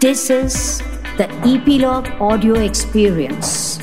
This 0.00 0.30
is 0.30 0.82
the 1.16 1.28
Epilogue 1.42 2.08
Audio 2.20 2.54
Experience. 2.54 3.78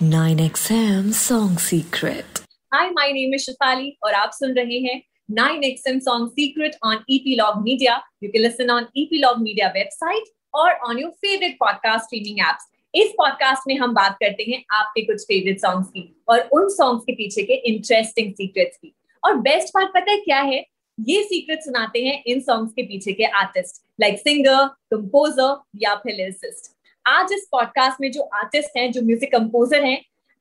Nine 0.00 0.38
XM 0.38 1.12
Song 1.12 1.58
Secret. 1.58 2.24
Hi, 2.72 2.90
my 2.90 3.12
name 3.12 3.34
is 3.34 3.46
Shafali 3.48 3.90
और 4.04 4.14
आप 4.14 4.30
सुन 4.34 4.54
रहे 4.54 4.78
हैं 4.78 5.02
9XM 5.30 6.00
Song 6.00 6.28
Secret 6.38 6.76
on 6.82 7.04
Epilogue 7.08 7.62
Media. 7.62 8.02
You 8.20 8.30
can 8.32 8.42
listen 8.42 8.70
on 8.70 8.88
Epilogue 8.96 9.40
Media 9.40 9.72
website 9.76 10.30
or 10.52 10.68
on 10.84 10.98
your 10.98 11.12
favorite 11.22 11.56
podcast 11.62 12.08
streaming 12.08 12.38
apps. 12.38 12.66
इस 12.95 13.09
podcast 13.17 13.63
में 13.67 13.77
हम 13.77 13.93
बात 13.93 14.13
करते 14.13 14.43
हैं 14.51 14.65
आपके 14.71 15.01
कुछ 15.01 15.23
फेवरेट 15.23 15.59
सॉन्ग्स 15.59 15.87
की 15.89 16.21
और 16.27 16.39
उन 16.39 16.69
सॉन्ग्स 16.69 17.03
के 17.03 17.13
पीछे 17.13 17.43
के 17.43 17.53
इंटरेस्टिंग 17.53 18.33
सीक्रेट्स 18.33 18.77
की। 18.77 18.95
और 19.23 19.35
बेस्ट 19.35 19.69
पार्ट 19.69 19.89
पता 19.89 20.11
है 20.11 20.17
क्या 20.17 20.39
है? 20.41 20.65
ये 20.99 21.23
सीक्रेट 21.23 21.59
सुनाते 21.59 22.03
हैं 22.03 22.23
इन 22.27 22.39
सॉन्ग्स 22.39 22.73
के 22.73 22.83
पीछे 22.83 23.13
के 23.13 23.23
आर्टिस्ट 23.23 23.81
लाइक 24.01 24.19
सिंगर 24.19 24.65
कंपोजर 24.65 25.61
या 25.75 25.95
फिर 25.95 26.15
लिरिसिस्ट 26.15 26.71
आज 27.07 27.27
इस 27.33 27.47
पॉडकास्ट 27.51 27.97
में 28.01 28.11
जो 28.11 28.21
आर्टिस्ट 28.21 28.77
हैं, 28.77 28.91
जो 28.91 29.01
म्यूज़िक 29.01 29.31
कंपोजर 29.31 29.83
हैं 29.83 29.97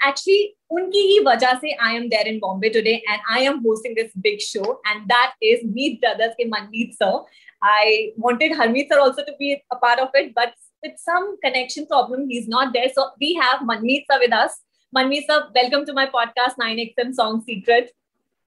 एक्चुअली 0.08 0.56
उनकी 0.70 0.98
ही 0.98 1.18
वजह 1.18 1.54
से 1.54 1.72
I 1.72 1.94
am 1.94 2.08
there 2.08 2.28
in 2.28 2.38
Bombay 2.38 2.68
today 2.68 2.90
and 2.90 3.20
I 3.28 3.44
am 3.44 3.58
hosting 3.58 3.94
this 3.94 4.10
big 4.18 4.38
show 4.38 4.82
and 4.86 5.02
that 5.02 5.30
is 5.42 5.60
Meet 5.66 6.00
brothers 6.00 6.34
के 6.34 6.44
Manmeet 6.44 6.94
sir 6.94 7.24
I 7.62 8.06
wanted 8.20 8.56
Harmeet 8.56 8.86
sir 8.86 8.98
also 8.98 9.22
to 9.22 9.32
be 9.32 9.52
a 9.54 9.74
part 9.74 10.00
of 10.00 10.16
it 10.16 10.30
but 10.30 10.48
with 10.83 10.97
some 10.97 11.37
connection 11.43 11.85
problem 11.87 12.27
he's 12.29 12.47
not 12.47 12.73
there 12.73 12.89
so 12.93 13.09
we 13.19 13.33
have 13.33 13.61
manmeet 13.61 14.05
sir 14.11 14.19
with 14.19 14.33
us 14.33 14.59
manmeet 14.95 15.25
sir 15.31 15.39
welcome 15.55 15.85
to 15.85 15.93
my 15.93 16.05
podcast 16.05 16.61
9xm 16.61 17.13
song 17.13 17.41
secret 17.49 17.91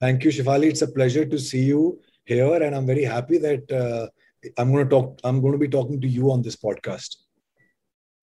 thank 0.01 0.25
you 0.25 0.31
shifali 0.31 0.69
it's 0.75 0.83
a 0.83 0.93
pleasure 0.99 1.25
to 1.25 1.39
see 1.39 1.63
you 1.71 2.01
here 2.25 2.63
and 2.63 2.75
i'm 2.75 2.87
very 2.87 3.05
happy 3.05 3.39
that 3.47 3.73
uh, 3.83 4.05
i'm 4.59 4.73
going 4.73 4.85
to 4.85 4.91
talk 4.97 5.25
i'm 5.25 5.41
going 5.41 5.53
to 5.53 5.63
be 5.65 5.73
talking 5.77 6.01
to 6.05 6.13
you 6.19 6.31
on 6.37 6.43
this 6.43 6.61
podcast 6.67 7.17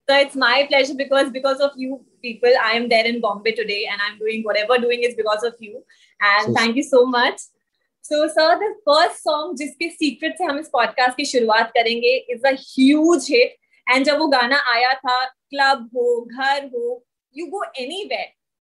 so 0.08 0.16
it's 0.24 0.36
my 0.36 0.66
pleasure 0.68 0.94
because 0.94 1.30
because 1.30 1.60
of 1.60 1.76
you 1.76 2.00
people 2.22 2.62
i 2.62 2.72
am 2.72 2.88
there 2.88 3.04
in 3.12 3.20
bombay 3.20 3.52
today 3.52 3.82
and 3.90 4.00
i'm 4.06 4.18
doing 4.18 4.42
whatever 4.48 4.78
doing 4.86 5.02
is 5.10 5.14
because 5.20 5.42
of 5.42 5.54
you 5.58 5.84
and 6.20 6.46
so, 6.46 6.54
thank 6.54 6.76
you 6.76 6.88
so 6.94 7.04
much 7.04 7.46
so 8.02 8.26
sir 8.38 8.48
the 8.64 8.72
first 8.88 9.22
song 9.28 9.54
जिसके 9.58 9.88
secret 9.90 10.38
से 10.38 10.44
हम 10.44 10.58
इस 10.58 10.68
podcast 10.72 11.16
की 11.16 11.24
शुरुआत 11.34 11.70
करेंगे 11.76 12.16
is 12.34 12.44
a 12.46 12.56
huge 12.60 13.26
hit 13.30 13.56
and 13.87 14.05
जब 14.05 14.17
वो 14.19 14.27
गाना 14.29 14.57
आया 14.73 14.93
था 14.95 15.23
क्लब 15.25 15.89
हो 15.95 16.21
घर 16.23 16.65
हो 16.73 17.03
यू 17.35 17.45
गो 17.47 17.63
एनी 17.79 18.03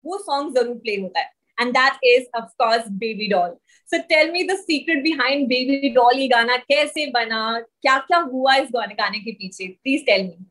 वो 0.04 0.18
सॉन्ग 0.18 0.54
ज़रूर 0.54 0.76
प्ले 0.76 0.94
होता 0.96 1.20
है। 1.20 1.30
And 1.58 1.72
that 1.72 2.04
is 2.06 2.24
of course 2.36 2.84
baby 2.98 3.28
doll 3.28 3.50
so 3.88 3.98
tell 4.08 4.30
me 4.32 4.42
the 4.48 4.56
secret 4.58 5.02
behind 5.02 5.46
baby 5.48 5.88
doll 5.94 6.18
ये 6.18 6.28
गाना 6.28 6.56
कैसे 6.56 7.06
बना? 7.10 7.40
क्या 7.82 7.98
क्या 8.00 8.18
हुआ 8.32 8.54
इस 8.56 8.68
गाने 8.74 8.94
गाने 8.94 9.18
के 9.18 9.32
पीछे? 9.32 9.66
Please 9.66 10.04
tell 10.06 10.22
me 10.22 10.46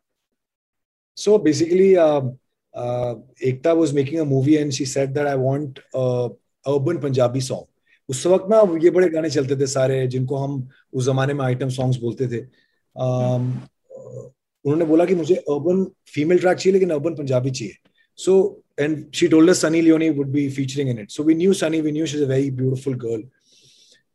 so 1.17 1.37
basically 1.39 1.89
Ekta 3.49 3.73
was 3.73 3.93
making 3.95 4.19
a 4.21 4.23
movie 4.25 4.55
and 4.55 4.71
she 4.71 4.85
said 4.85 5.13
that 5.13 5.27
I 5.27 5.37
want 5.37 5.79
urban 5.95 6.97
Punjabi 7.03 7.41
song 7.41 7.65
उस 8.09 8.25
वक्त 8.27 8.45
ना 8.49 8.61
ये 8.83 8.89
बड़े 8.89 9.09
गाने 9.09 9.29
चलते 9.29 9.55
थे 9.59 9.67
सारे 9.67 10.05
जिनको 10.07 10.35
हम 10.37 10.69
उस 10.93 11.05
जमाने 11.05 11.33
में 11.33 11.43
आइटम 11.45 11.69
सॉन्ग्स 11.69 11.97
बोलते 11.99 12.27
थे। 12.27 12.45
Um, 12.95 13.47
उन्होंने 14.67 14.85
बोला 14.85 15.05
कि 15.05 15.15
मुझे 15.15 15.35
अर्बन 15.35 15.83
फीमेल 16.13 16.39
ट्रैक 16.39 16.57
चाहिए, 16.57 16.73
लेकिन 16.73 16.89
अर्बन 16.91 17.15
पंजाबी 17.15 17.51
चाहिए। 17.51 17.73
So 18.19 18.63
and 18.79 19.05
she 19.15 19.27
told 19.27 19.49
us 19.49 19.61
Sunny 19.61 19.81
Leone 19.81 20.09
would 20.17 20.27
be 20.31 20.49
featuring 20.51 20.89
in 20.89 20.99
it 20.99 21.11
so 21.11 21.23
we 21.23 21.35
knew 21.35 21.53
Sunny 21.55 21.81
we 21.81 21.91
knew 21.91 22.05
she 22.05 22.17
is 22.17 22.23
a 22.23 22.27
very 22.27 22.51
beautiful 22.53 22.93
girl 23.05 23.23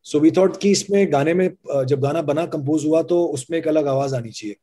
so 0.06 0.20
we 0.20 0.30
thought 0.36 0.56
कि 0.60 0.70
इसमें 0.70 1.12
गाने 1.12 1.34
में 1.34 1.48
जब 1.86 2.00
गाना 2.00 2.22
बना 2.22 2.44
कंपोज 2.52 2.84
हुआ 2.86 3.02
तो 3.04 3.24
उसमें 3.34 3.58
एक 3.58 3.68
अलग 3.68 3.86
आवाज़ 3.88 4.14
आनी 4.14 4.30
चाहिए। 4.30 4.56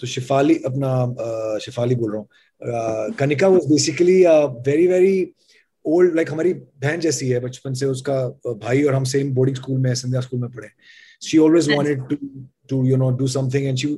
तो 0.00 0.06
शिफाली, 0.06 0.54
अपना 0.66 1.58
शिफाली 1.62 1.94
बोल 1.94 2.12
रहा 2.12 2.20
हूँ। 2.20 3.12
Kanika 3.18 3.48
was 3.48 3.68
basically 3.68 4.20
very 4.66 4.86
very 4.86 5.16
old 5.84 6.14
like 6.16 6.30
हमारी 6.30 6.52
बहन 6.54 7.00
जैसी 7.00 7.28
है, 7.28 7.40
बचपन 7.40 7.74
से 7.74 7.86
उसका 7.86 8.16
भाई 8.62 8.82
और 8.82 8.94
हम 8.94 9.04
सेम 9.04 9.32
बोर्डिंग 9.34 9.56
स्कूल 9.56 9.78
में, 9.78 9.94
संध्या 9.94 10.20
स्कूल 10.20 10.40
में 10.40 10.50
पढ़े 10.50 10.68
she 11.24 11.38
always 11.38 11.70
wanted 11.70 12.02
to 12.08 12.16
to 12.68 12.84
you 12.86 12.96
know 12.96 13.10
do 13.16 13.26
something 13.28 13.66
and 13.66 13.76
she 13.78 13.88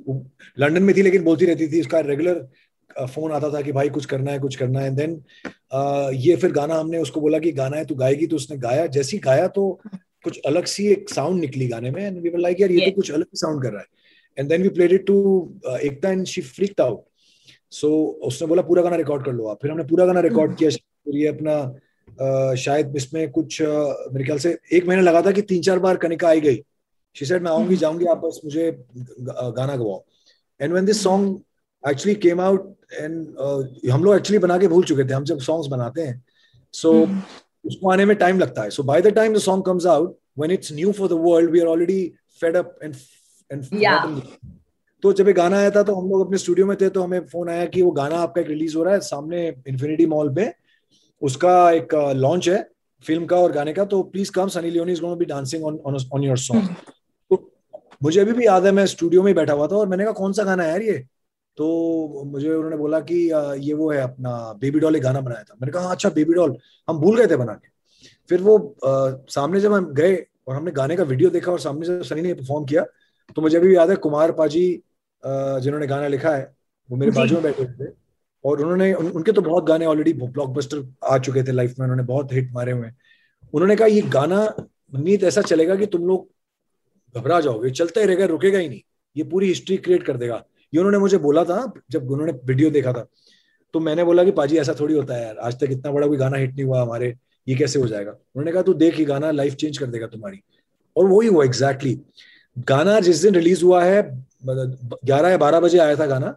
London 0.59 0.83
में 0.83 0.95
थी 0.97 1.03
लेकिन 1.03 1.25
बोलती 1.25 1.47
रहती 1.47 1.69
थी 1.73 1.81
उसका 1.81 2.01
रेगुलर 2.07 2.47
फ़ोन 3.07 3.33
आता 3.33 3.51
था 3.53 3.61
कि 3.63 3.73
भाई 3.73 3.89
कुछ 3.91 4.07
करना 4.07 4.33
है 4.33 4.39
कुछ 4.41 4.57
करना 4.57 4.81
है। 4.81 4.95
देन 4.97 5.23
ये 6.17 6.37
फिर 6.37 6.53
गाना 6.53 6.75
हमने 6.75 6.99
उसको 6.99 7.21
बोला 7.21 7.39
कि 7.39 7.53
गाना 7.53 7.77
है 7.77 7.85
तू 7.85 7.95
गाएगी 7.95 8.27
तो 8.27 8.37
उसने 8.37 8.57
गाया। 8.59 8.87
जैसी 8.89 9.19
गाया 9.25 9.47
तो 9.49 9.69
कुछ 10.25 10.41
अलग 10.47 10.65
सी 10.67 10.87
एक 10.89 11.11
साउंड 11.11 11.41
निकली 11.41 11.67
गाने 11.69 11.91
में 11.91 12.03
एंड 12.03 12.19
वी 12.23 12.29
वर 12.29 12.39
लाइक 12.39 12.61
यार 12.61 12.71
ये 12.71 12.87
तो 12.87 12.95
कुछ 12.95 13.11
अलग 13.11 13.27
साउंड 13.35 13.63
कर 13.63 13.73
रहा 13.73 13.81
है। 13.81 13.87
And 14.39 14.49
then 14.49 14.63
we 14.63 14.69
played 14.69 14.93
it 14.93 15.07
to 15.07 15.17
Ekta 15.83 16.11
and 16.11 16.25
she 16.27 16.41
freaked 16.43 16.81
out 16.81 17.05
so 17.73 17.91
उसने 18.25 18.49
बोला 18.49 18.63
पूरा 18.63 18.83
गाना 18.83 18.97
रिकॉर्ड 18.97 19.25
कर 19.25 19.33
लो 19.33 19.47
आप। 19.47 19.59
फिर 19.63 19.71
हमने 19.71 19.85
पूरा 19.85 20.07
गाना 20.07 20.21
रिकॉर्ड 20.21 20.51
hmm. 20.51 20.59
किया 20.59 20.71
ये 21.15 21.27
अपना 21.29 21.55
uh, 22.23 22.57
शायद 22.57 22.97
इसमें 22.97 23.31
कुछ 23.31 23.61
uh, 23.63 23.69
मेरे 24.13 24.25
ख्याल 24.25 24.39
से 24.39 24.57
एक 24.73 24.87
महीना 24.87 25.03
लगा 25.03 25.23
था 25.23 25.33
कि 25.33 25.43
तीन 25.43 25.63
चार 25.63 25.79
बार 25.79 25.97
कनिका 25.97 26.29
आई 26.29 26.41
गई। 26.41 26.63
शी 27.17 27.27
सेड 27.27 27.43
मैं 27.43 27.51
आऊँगी 27.51 27.77
जाऊँगी 27.77 28.07
आप 28.07 28.19
बस 28.19 28.41
मुझे 28.45 28.71
गाना 28.91 29.77
गवाओ. 29.77 30.05
And 30.61 30.73
when 30.73 30.87
this 30.87 31.03
song 31.03 31.89
actually 31.91 32.15
came 32.21 32.41
out 32.41 32.75
and 32.93 33.91
हम 33.93 34.05
लोग 34.05 34.15
एक्चुअली 34.15 34.39
बना 34.39 34.59
के 34.59 34.69
भूल 34.69 34.85
चुके 34.85 35.05
थे 35.05 35.15
हम 35.15 35.25
जब 35.25 35.39
सॉन्ग्स 35.41 35.69
बनाते 35.69 36.03
हैं 36.03 36.23
सो 36.75 36.93
so, 36.93 37.07
hmm. 37.07 37.21
उसको 37.67 37.91
आने 37.91 38.05
में 38.05 38.17
टाइम 38.17 38.39
लगता 38.39 38.63
है। 38.63 38.71
So 38.71 38.83
by 38.83 39.03
the 39.03 39.07
time 39.15 39.35
the 39.35 39.39
song 39.39 39.65
comes 39.65 39.87
out 39.87 40.17
when 40.39 40.51
it's 40.53 40.73
new 40.73 40.93
for 40.93 41.09
the 41.09 41.13
world 41.21 41.51
we 41.51 41.61
are 41.61 41.67
already 41.67 42.13
fed 42.41 42.57
up 42.57 42.79
and 42.83 42.95
and 43.51 44.21
तो 45.03 45.13
जब 45.13 45.29
ये 45.29 45.33
गाना 45.35 45.57
आया 45.57 45.71
था 45.71 45.83
तो 45.83 45.95
हम 45.95 46.09
लोग 46.11 46.27
अपने 46.27 46.39
स्टूडियो 46.39 46.67
में 46.67 46.77
थे 46.81 46.89
तो 46.89 47.03
हमें 47.03 47.21
फ़ोन 47.27 47.49
आया 47.51 47.65
कि 47.67 47.83
वो 47.83 47.91
गाना 47.91 48.17
आपका 48.19 48.41
एक 48.41 48.49
रिलीज़ 48.49 48.77
हो 48.77 48.83
रहा 48.85 48.95
है 48.95 49.01
सामने 49.01 49.47
इन्फिनिटी 49.69 50.07
मॉल 50.07 50.35
पे। 50.35 50.53
उसका 51.23 51.71
एक 51.71 51.95
लॉन्च 52.17 52.49
uh, 52.49 52.55
है 52.55 52.69
फ़िल्म 53.05 53.27
का 53.27 53.37
और 53.37 53.53
गाने 53.53 53.73
का। 53.73 53.85
तो 53.85 54.03
please 54.03 54.31
come 54.33 54.49
Sunny 54.49 54.71
Leone 54.71 54.93
is 54.93 55.01
going 55.01 55.15
to 55.15 55.19
be 55.19 55.25
dancing 55.25 55.65
on 55.65 55.79
on 56.13 56.25
your 56.25 56.39
song 56.39 56.69
मुझे 58.03 58.21
अभी 58.21 58.33
भी 58.33 58.47
याद 58.47 58.67
है 58.67 58.73
मैं 58.73 58.87
स्टूडियो 58.87 59.23
में 59.23 59.35
बैठा 59.35 59.53
हुआ 59.53 59.67
था 59.67 59.77
और 59.77 59.89
मैंने 59.89 60.05
कहा 60.05 60.13
कौन 60.15 60.33
सा 60.33 60.45
गाना 60.45 60.63
है 60.63 60.71
यार 60.71 60.83
ये? 60.83 60.99
तो 61.59 62.23
मुझे 62.27 62.51
उन्होंने 62.51 62.77
बोला 62.77 63.01
कि 63.01 63.15
ये 63.61 63.75
वो 63.75 63.91
है 63.91 64.01
अपना 64.01 64.31
बेबी 64.61 64.81
डॉल 64.81 64.97
एक 64.97 65.03
गाना 65.03 65.21
बनाया 65.21 65.43
था। 65.43 65.55
मैंने 65.61 65.73
कहा 65.73 65.91
अच्छा 65.93 66.09
बेबी 66.11 66.35
डॉल 66.35 66.57
हम 66.89 66.99
भूल 67.01 67.17
गए 67.19 67.27
थे 67.27 67.37
बना 67.37 67.53
के। 67.53 67.69
फिर 68.31 68.41
वो 68.41 68.57
आ, 68.85 69.11
सामने 69.29 69.61
जब 69.61 69.73
हम 69.73 69.93
गए 69.95 70.17
और 70.49 70.55
हमने 70.57 70.71
गाने 70.73 70.97
का 70.97 71.03
वीडियो 71.05 71.31
देखा 71.31 71.53
और 71.53 71.61
सामने 71.61 71.87
से 71.87 72.03
सनी 72.05 72.23
ने 72.23 72.35
परफॉर्म 72.35 72.65
किया 72.65 72.85
तो 73.37 73.43
मुझे 73.43 73.57
अभी 73.59 73.69
भी 73.69 73.77
याद 73.77 73.91
है 73.91 73.97
कुमार 73.97 74.33
पाजी 74.33 74.67
जिन्होंने 75.23 75.87
गाना 75.87 76.09
लिखा 76.09 76.31
है 76.31 76.53
वो 76.91 76.97
मेरे 76.97 77.13
बाजू 77.13 77.35
में 77.35 77.43
बैठे 77.43 77.63
हुए 77.63 77.87
थे 77.87 77.91
और 78.45 78.61
उन्होंने 78.63 78.93
उन, 78.95 79.07
उनके 79.07 79.33
तो 79.33 79.43
बहुत 79.43 79.65
गाने 79.65 79.87
ऑलरेडी 79.87 80.13
ब्लॉकबस्टर 80.13 80.87
आ 81.05 81.19
चुके 81.19 81.43
थे 81.43 81.53
लाइफ 81.53 81.79
में 81.79 81.85
उन्होंने 81.85 82.03
बहुत 82.03 82.33
हिट 82.33 82.53
मारे 82.53 82.73
हुए 82.73 82.87
हैं। 82.87 82.97
उन्होंने 83.55 83.77
कहा 83.77 83.89
ये 83.89 84.03
गाना 84.13 84.47
नीत 84.95 85.25
ऐसा 85.25 85.43
चलेगा 85.43 85.77
कि 85.77 85.87
तुम 85.87 86.07
लोग 86.07 86.29
घबरा 87.15 87.41
जाओगे, 87.41 87.71
चलता 87.71 88.01
ही 88.01 88.07
रहेगा, 88.07 88.25
रुकेगा 88.27 88.59
ही 88.59 88.69
नहीं। 88.69 88.81
ये 89.17 89.25
पूरी 89.25 89.49
हिस्ट्री 89.49 89.77
क्रिएट 89.79 90.03
कर 90.03 90.17
देगा। 90.17 90.43
ये 90.73 90.79
उन्होंने 90.79 90.99
मुझे 90.99 91.19
बोला 91.19 91.45
था, 91.45 91.73
जब 91.91 92.11
उन्होंने 92.11 92.33
वीडियो 92.45 92.71
देखा 92.71 92.93
था। 92.93 93.07
तो 93.75 93.81
मैंने 93.81 94.05
बोला 94.05 94.25
कि 94.25 94.31
पाजी, 94.33 94.57
ऐसा 94.59 94.75
थोड़ी 94.81 94.95
होता 94.95 95.15
है 95.15 95.25
यार, 95.25 95.37
आज 95.39 95.61
तक 95.61 95.71
इतना 95.71 95.93
बड़ा 95.93 96.07
कोई 96.07 96.17
गाना 96.17 96.37
हिट 96.37 96.55
नहीं 96.55 96.65
हुआ 96.65 96.83
हमारे, 96.83 97.15
ये 97.47 97.55
कैसे 97.55 97.79
हो 97.79 97.87
जाएगा? 97.89 98.11
उन्होंने 98.11 98.53
कहा, 98.53 98.63
तू 98.63 98.75
देख, 98.75 98.99
ये 98.99 99.05
गाना 99.05 99.31
लाइफ 99.33 99.55
चेंज 99.55 99.79
कर 99.79 99.87
देगा 99.87 100.07
तुम्हारी। 100.07 100.41
और 100.97 101.07
वही 101.07 101.29
हुआ 101.29 101.45
एग्जैक्टली. 101.45 101.99
गाना 102.67 102.99
जिस 103.01 103.23
दिन 103.23 103.35
रिलीज़ 103.35 103.65
हुआ 103.65 103.85
है 103.85 104.03
ग्यारह 104.45 105.29
या 105.29 105.37
बारह 105.39 105.61
बजे 105.61 105.79
आया 105.79 105.97
था 105.97 106.07
गाना, 106.07 106.37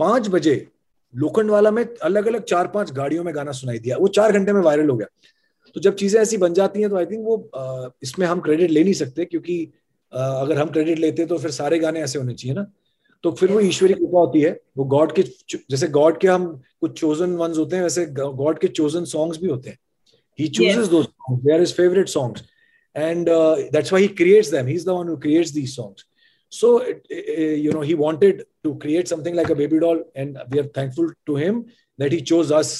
पाँच 0.00 0.28
बजे 0.28 0.66
लोखंडवाला 1.14 1.70
में 1.70 1.84
अलग 1.84 2.26
अलग 2.26 2.44
चार 2.44 2.66
पाँच 2.68 2.90
गाड़ियों 2.92 3.24
में 3.24 3.34
गाना 3.34 3.52
सुनाई 3.52 3.78
दिया। 3.78 3.96
वो 3.96 4.08
चार 4.08 4.32
घंटे 4.32 4.52
में 4.52 4.60
वायरल 4.60 4.88
हो 4.90 4.96
गया। 4.96 5.06
तो 5.76 5.80
जब 5.80 5.94
चीज़ें 5.94 6.20
ऐसी 6.20 6.36
बन 6.36 6.52
जाती 6.54 6.80
हैं 6.80 6.88
तो 6.90 6.96
आई 6.96 7.06
थिंक 7.06 7.24
वो 7.24 7.94
इसमें 8.02 8.26
हम 8.26 8.40
क्रेडिट 8.40 8.70
ले 8.70 8.82
नहीं 8.84 8.94
सकते, 8.94 9.24
क्योंकि 9.24 9.72
अगर 10.14 10.58
हम 10.58 10.68
क्रेडिट 10.70 10.98
लेते 10.98 11.22
हैं 11.22 11.28
तो 11.28 11.38
फिर 11.38 11.50
सारे 11.50 11.78
गाने 11.78 12.00
ऐसे 12.02 12.18
होने 12.18 12.34
चाहिए 12.34 12.54
ना। 12.56 12.66
तो 13.24 13.30
फिर 13.32 13.52
वो 13.52 13.60
ईश्वरी 13.60 13.94
कृपा 13.94 14.20
होती 14.20 14.40
है। 14.40 14.50
वो 14.76 14.84
गॉड 14.84 15.12
के 15.18 15.22
जैसे 15.70 15.88
गॉड 15.88 16.18
के 16.20 16.28
हम 16.28 16.46
कुछ 16.80 16.98
चोजन 17.00 17.36
वंस 17.36 17.58
होते 17.58 17.76
हैं 17.76 17.82
वैसे 17.82 18.06
गॉड 18.16 18.58
के 18.58 18.68
चोजन 18.68 19.04
सॉन्ग्स 19.12 19.38
भी 19.40 19.48
होते 19.48 19.70
हैं। 19.70 19.78
He 20.38 20.48
chooses 20.48 20.88
though 20.88 21.02
they 21.02 21.52
are 21.54 21.64
favourite 21.66 22.08
songs 22.08 22.42
and 22.96 23.28
that's 23.28 23.92
why 23.92 24.02
he 24.02 24.08
creates 24.14 24.50
them 24.50 24.66
he 24.66 24.74
is 24.74 24.88
the 24.88 25.18
creates 25.22 25.50
these 25.52 25.76
songs 25.76 26.06
so 26.52 26.68
you 27.10 27.72
know 27.72 27.80
he 27.82 27.94
wanted 27.94 28.44
to 28.64 28.74
create 28.82 29.08
something 29.08 29.36
like 29.36 29.50
a 29.50 29.54
baby 29.54 29.78
doll 29.78 30.04
and 30.16 30.38
we 30.52 30.58
are 30.58 30.66
thankful 30.76 31.12
to 31.26 31.36
him 31.36 31.60
that 31.98 32.12
he 32.12 32.20
chose 32.32 32.52
us 32.52 32.74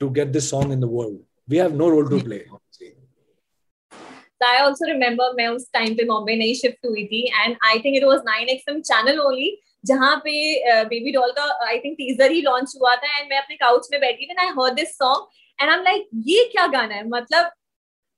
to 0.00 0.08
get 0.10 0.28
this 0.28 0.50
song 0.50 0.72
in 0.72 0.80
the 0.80 0.88
world 0.92 1.18
we 1.48 1.58
have 1.58 1.76
no 1.76 1.88
role 1.90 2.08
to 2.10 2.20
play 2.20 2.38
So 4.40 4.46
I 4.46 4.56
also 4.62 4.86
remember 4.88 5.26
मैं 5.36 5.46
उस 5.48 5.68
time 5.72 5.94
पे 5.96 6.04
बॉम्बे 6.04 6.34
नहीं 6.36 6.54
shift 6.54 6.86
हुई 6.86 7.04
थी 7.06 7.20
and 7.34 7.56
I 7.66 7.78
think 7.84 7.96
it 7.96 8.04
was 8.04 8.18
9XM 8.28 8.80
channel 8.88 9.20
only 9.20 9.50
जहाँ 9.84 10.16
पे 10.24 10.32
baby 10.88 11.12
doll 11.12 11.30
का 11.36 11.44
I 11.66 11.78
think 11.78 11.94
teaser 11.98 12.30
ही 12.30 12.40
लॉन्च 12.42 12.72
हुआ 12.80 12.94
था 12.96 13.18
एंड 13.18 13.28
मैं 13.30 13.38
अपने 13.38 13.56
काउच 13.56 13.88
में 13.92 14.00
बैठी 14.00 14.26
थी 14.26 14.34
I 14.40 14.48
heard 14.58 14.74
this 14.74 14.96
song 14.96 15.62
and 15.62 15.70
I 15.70 15.76
am 15.76 15.82
like 15.84 16.08
ये 16.26 16.44
क्या 16.52 16.66
गाना 16.66 16.94
है? 16.94 17.06
मतलब 17.08 17.50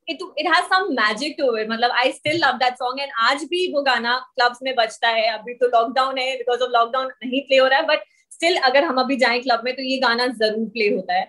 it 0.08 0.18
it 0.38 0.46
has 0.46 0.64
some 0.66 0.86
magic 1.00 1.34
to 1.38 1.56
it 1.56 1.68
मतलब 1.70 1.90
I 2.02 2.12
still 2.12 2.36
love 2.44 2.58
that 2.58 2.74
song 2.78 3.00
and 3.00 3.10
आज 3.28 3.44
भी 3.50 3.66
वो 3.72 3.82
गाना 3.82 4.18
क्लब्स 4.34 4.58
में 4.62 4.74
बजता 4.76 5.08
है। 5.08 5.28
अभी 5.32 5.54
तो 5.54 5.66
लॉकडाउन 5.68 6.18
है 6.18 6.36
बिकॉज़ 6.36 6.62
ऑफ़ 6.62 6.70
लॉकडाउन 6.72 7.06
नहीं 7.24 7.40
प्ले 7.42 7.56
हो 7.58 7.66
रहा 7.66 7.78
है 7.78 7.86
बट 7.86 8.04
स्टिल 8.32 8.56
अगर 8.70 8.84
हम 8.84 9.00
अभी 9.00 9.16
जाएँ 9.16 9.40
क्लब 9.40 9.62
में 9.64 9.74
तो 9.76 9.82
ये 9.82 9.98
गाना 10.00 10.26
ज़रूर 10.26 10.68
प्ले 10.70 10.88
होता 10.94 11.14
है। 11.14 11.24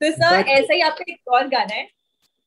तो 0.00 0.10
सर 0.12 0.48
ऐसा 0.50 0.74
ही 0.74 0.80
आपका 0.82 1.12
एक 1.12 1.32
और 1.34 1.48
गाना 1.48 1.74
है। 1.74 1.88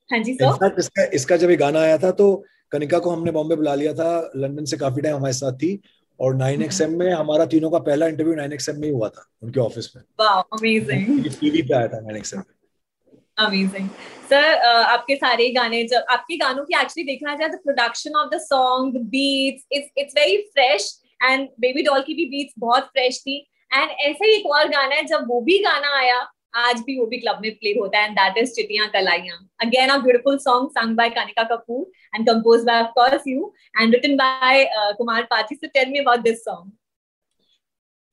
हाँ 0.10 0.20
जी 0.20 0.34
सर। 0.34 0.76
इसका 0.80 1.04
इसका 1.16 1.38
जब 1.38 1.50
ये 1.50 1.56
गाना 1.58 1.80
आया 1.82 1.98
था 1.98 2.12
तो 2.14 2.34
कनिका 2.72 3.00
को 3.00 3.10
हमने 3.10 3.32
बॉम्बे 3.32 3.56
बुला 3.56 3.76
लिया 3.76 3.94
था। 3.94 4.32
लंदन 4.36 4.66
से 4.66 4.78
काफ़ी 4.78 5.02
टाइम 5.02 5.16
हमारे 5.16 5.34
साथ 5.36 5.58
थी। 5.58 5.80
और 6.20 6.36
नाइन 6.36 6.62
एक्सएम 6.64 6.98
में 7.00 7.12
हमारा 7.12 7.46
तीनों 7.46 7.70
का 7.72 7.80
पहला 7.82 8.08
इंटरव्यू 8.08 8.36
नाइन 8.36 8.54
एक्सएम 8.54 8.80
में 8.82 8.88
ही 8.88 8.94
हुआ 8.94 9.10
था 9.10 9.26
उनके 9.44 9.60
ऑफ़िस 9.60 9.92
में। 9.96 10.04
टीवी 11.32 11.62
पे 11.62 11.74
आया 11.74 11.88
था 11.88 12.00
नाइन 12.00 12.18
एक्सएम 12.18 12.42
अमेजिंग 13.38 13.90
सर 14.30 14.58
आपके 14.68 15.16
सारे 15.16 15.50
गाने 15.54 15.84
जब 15.88 16.06
आपके 16.12 16.38
गानों 16.38 16.64
की 16.66 16.76
एक्चुअली 16.76 17.04
देखना 17.08 17.36
जाए 17.36 17.50
तो 17.50 17.58
production 17.58 18.16
of 18.20 18.30
the 18.30 18.40
song 18.42 18.98
beats 19.10 19.66
it's 19.72 19.90
it's 19.98 20.14
very 20.18 20.38
fresh 20.54 20.90
and 21.24 21.48
baby 21.60 21.84
doll 21.84 22.02
की 22.02 22.14
भी 22.14 22.26
बीट्स 22.26 22.54
बहुत 22.60 22.88
फ्रेश 22.88 23.20
थी। 23.20 23.38
एंड 23.72 23.90
ऐसा 23.90 24.26
ही 24.26 24.32
एक 24.32 24.46
और 24.48 24.70
गाना 24.70 24.96
है 24.96 25.04
जब 25.06 25.28
वो 25.28 25.42
भी 25.42 25.58
गाना 25.64 25.96
आया 25.98 26.20
आज 26.58 26.80
भी 26.86 26.98
वो 27.00 27.06
भी 27.06 27.18
क्लब 27.18 27.40
में 27.42 27.52
प्ले 27.56 27.72
होता 27.80 28.00
है 28.00 28.08
and 28.08 28.16
that 28.16 28.38
is 28.38 28.54
Chittiyaan 28.54 28.88
Kalaiyaan 28.94 29.38
again 29.62 29.90
a 29.90 29.98
beautiful 30.04 30.38
song 30.40 30.70
sung 30.78 30.96
by 30.98 31.10
Kanika 31.18 31.44
Kapoor 31.56 31.86
and 32.16 32.28
compose 32.30 32.64
by 32.66 32.82
of 32.82 32.92
course 32.96 33.28
you 33.28 33.52
and 33.82 33.94
written 33.96 34.16
by 34.18 34.66
Kumar 34.98 35.24
Pathi 35.32 35.56
so 35.56 35.68
tell 35.68 35.90
me 35.92 36.00
about 36.00 36.20
this 36.22 36.44
song 36.44 36.72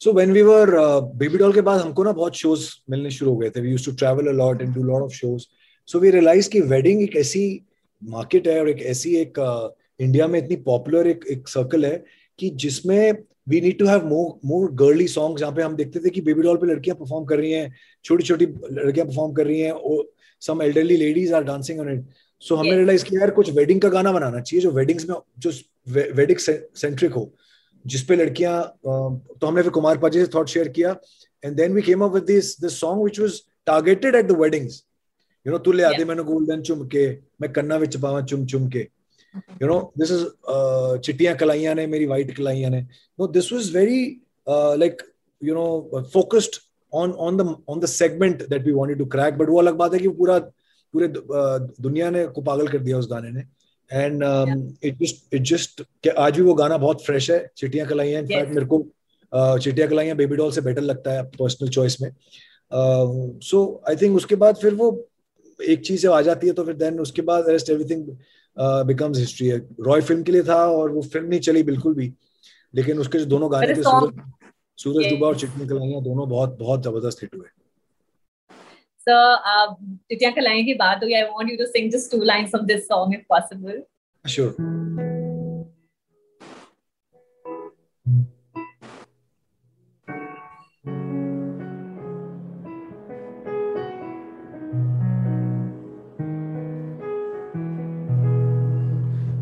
so 0.01 0.13
when 0.13 0.33
we 0.33 0.43
were 0.43 0.71
baby 1.17 1.39
doll 1.39 1.53
के 1.53 1.61
बाद 1.69 1.81
हमको 1.81 2.05
ना 2.05 2.13
बहुत 2.13 2.37
shows 2.37 2.69
मिलने 2.91 3.11
शुरू 3.11 3.31
हो 3.31 3.37
गए 3.37 3.51
थे. 3.51 3.61
We 3.61 3.71
used 3.71 3.87
to 3.87 3.97
travel 3.97 4.27
a 4.29 4.33
lot 4.33 4.63
and 4.63 4.75
do 4.75 4.83
lot 4.83 5.03
of 5.03 5.13
shows 5.13 5.47
so 5.89 5.99
we 5.99 6.11
realise 6.11 6.51
कि 6.51 6.61
वेडिंग 6.73 7.03
एक 7.03 7.17
ऐसी 7.17 7.45
मार्केट 8.03 8.49
है 8.49 8.61
और 8.61 8.69
एक 8.69 8.83
ऐसी 8.95 9.15
एक 9.17 9.39
इंडिया 10.01 10.25
uh, 10.25 10.31
में 10.33 10.39
इतनी 10.39 10.57
पॉपुलर 10.63 11.07
एक 11.07 11.25
एक 11.31 11.49
सर्कल 11.49 11.85
है 11.85 12.05
कि 12.39 12.51
जिसमें 12.65 13.13
we 13.47 13.61
need 13.61 13.79
to 13.79 13.87
have 13.87 14.07
more 14.09 14.39
more 14.49 14.71
girly 14.83 15.07
songs 15.09 15.41
जहाँ 15.41 15.53
पे 15.53 15.63
हम 15.63 15.77
देखते 15.77 16.01
थे 16.01 16.11
कि 16.11 16.21
बेबी 16.21 16.43
डॉल 16.43 16.57
पे 16.57 16.67
लड़कियाँ 16.67 16.97
परफॉर्म 16.97 17.25
कर 17.25 17.39
रही 17.39 17.53
हैं 17.53 17.73
छोटी 18.05 18.25
छोटी 18.25 18.47
लड़कियाँ 18.47 19.07
परफॉर्म 19.07 19.33
कर 19.35 19.47
रही 19.47 19.61
हैं 19.61 19.73
और 19.73 20.11
some 20.43 20.63
elderly 20.63 20.97
ladies 20.97 21.35
are 21.35 21.45
dancing 21.45 21.81
on 21.81 21.93
it 21.93 22.05
so 22.43 22.57
हमने 22.57 22.77
रियलाइज़ 22.77 23.05
किया 23.05 23.21
यार 23.21 23.31
कुछ 23.31 23.51
वेडिंग 23.57 23.81
का 23.81 23.89
गाना 23.89 24.13
बनाना 24.13 24.41
चाहिए 24.41 24.63
जो 24.63 24.71
वेडिंग्स 24.71 25.09
में 25.09 25.17
जो 25.39 25.51
वेडिंग 26.15 26.39
सेंट्रिक 26.39 27.13
हो 27.13 27.31
जिसपे 27.85 28.17
लड़कियाँ 28.17 28.63
तो 28.87 29.47
हमने 29.47 29.63
फिर 29.63 29.71
कुमार 29.71 29.99
पाजी 29.99 30.21
से 30.21 30.31
थॉट 30.35 30.49
शेयर 30.49 30.69
किया 30.79 30.97
and 31.43 31.57
then 31.57 31.73
we 31.73 31.83
came 31.83 32.05
up 32.05 32.13
with 32.15 32.25
this 32.25 32.61
this 32.61 32.81
song 32.81 33.03
which 33.03 33.21
was 33.21 33.41
targeted 33.67 34.15
at 34.15 34.27
the 34.27 34.37
weddings 34.41 34.83
you 35.47 35.53
know 35.53 35.59
तू 35.59 35.73
ले 35.73 35.83
आदे 35.83 36.05
मैंने 36.05 36.23
गोल्डन 36.23 36.63
चुम 36.63 36.87
के 36.87 37.09
मैं 37.41 37.53
कन्ना 37.53 37.77
विच 37.77 37.97
पावा 37.97 38.21
चुम 38.23 38.47
चुम 38.47 38.69
के। 38.69 38.87
You 39.61 39.67
know 39.67 39.93
this 39.97 40.11
is 40.11 40.23
uh, 40.55 40.93
chittiyan 41.07 41.37
kalaiyan 41.37 41.77
ne 41.77 41.87
meri 41.87 42.07
white 42.13 42.33
kalaiyan 42.39 42.77
ne 42.77 42.81
no 43.19 43.27
this 43.27 43.51
was 43.51 43.71
very 43.71 44.01
uh, 44.47 44.75
like 44.77 45.03
you 45.43 45.55
know 45.55 45.71
focused 46.17 46.61
on 46.93 47.13
on 47.27 47.37
the 47.37 47.47
on 47.67 47.81
the 47.81 47.91
segment 48.01 48.49
that 48.49 48.65
we 48.65 48.73
wanted 48.73 48.99
to 48.99 49.07
crack. 49.07 49.39
But 49.39 49.49
वो 49.49 49.61
अलग 49.61 49.77
बात 49.77 49.95
है 49.95 50.01
कि 50.01 50.09
पूरा 50.21 50.39
पूरे 50.95 51.09
दुनिया 51.87 52.11
ने 52.11 52.27
को 52.35 52.43
पागल 52.43 52.69
कर 52.69 52.79
दिया 52.79 52.99
उस 52.99 53.09
गाने 53.11 53.31
ने 53.31 53.45
and 53.91 54.23
it 54.85 54.99
just 55.01 55.35
it 55.35 55.43
just 55.53 55.83
आज 56.19 56.37
भी 56.37 56.43
वो 56.43 56.55
गाना 56.55 56.77
बहुत 56.85 57.05
फ्रेश 57.07 57.31
है 57.31 57.39
चिटियाँ 57.57 57.87
कलाइयाँ 57.89 58.23
इनफैक्ट 58.23 58.53
मेरे 58.53 58.67
को 58.67 58.79
चिटियाँ 59.33 59.89
कलाइयाँ 59.89 60.17
बेबी 60.17 60.37
डॉल 60.37 60.53
से 60.53 60.61
बेटर 60.69 60.83
लगता 60.83 61.13
है 61.13 61.23
पर्सनल 61.39 61.69
चॉइस 61.79 62.01
में 62.03 62.11
सो 63.49 63.83
आई 63.89 63.97
थिंक 64.03 64.17
उसके 64.17 64.35
बाद 64.45 64.57
फिर 64.63 64.75
वो 64.75 64.89
एक 65.59 65.85
चीज़ 65.87 66.07
आ 66.07 66.21
जाती 66.23 66.47
है 66.47 66.53
तो 66.53 66.65
फिर 66.65 66.75
देन 66.77 67.01
उसके 67.01 67.23
बाद 67.23 67.49
रेस्ट 67.49 67.71
एवरीथिंग 67.71 68.09
बिकम्स 68.59 69.19
हिस्ट्री 69.19 69.49
है 69.49 69.59
रॉय 69.81 70.01
फ़िल्म 70.01 70.23
के 70.23 70.33
लिए 70.33 70.43
था 70.43 70.65
और 70.71 70.91
वो 70.91 71.03
फ़िल्म 71.03 71.27
नहीं 71.29 71.41
चली 71.41 71.63
बिल्कुल 71.63 71.95
भी 71.95 72.13
लेकिन 72.75 72.99
उसके 72.99 73.19
जो 73.19 73.25
दोनों 73.25 73.53
गाने 73.53 73.75
थे 73.75 73.83
सूरज 73.83 74.23
सूरज 74.79 75.11
दुबा 75.11 75.27
और 75.27 75.39
चिटनी 75.39 75.67
कलाइया 75.67 76.01
दोनों 76.01 76.29
बहुत 76.29 76.57
बहुत 76.59 76.83
ज़बरदस्त 76.83 77.23
हिट 77.23 77.35
हुए 77.35 77.49
So, 79.07 79.15
uh, 79.15 79.75
Titya 80.11 80.33
Kalai 80.33 80.65
ki 80.65 80.79
baat 80.79 81.03
ho 81.03 81.09
I 81.09 81.25
want 81.31 81.51
you 81.51 81.59
to 81.59 81.67
sing 81.67 81.91
just 81.91 82.11
two 82.11 82.23
lines 82.25 82.55
of 82.55 82.67
this 82.67 82.87
song 82.89 83.13
if 83.13 83.29
possible. 83.29 83.83
Sure. 84.25 85.13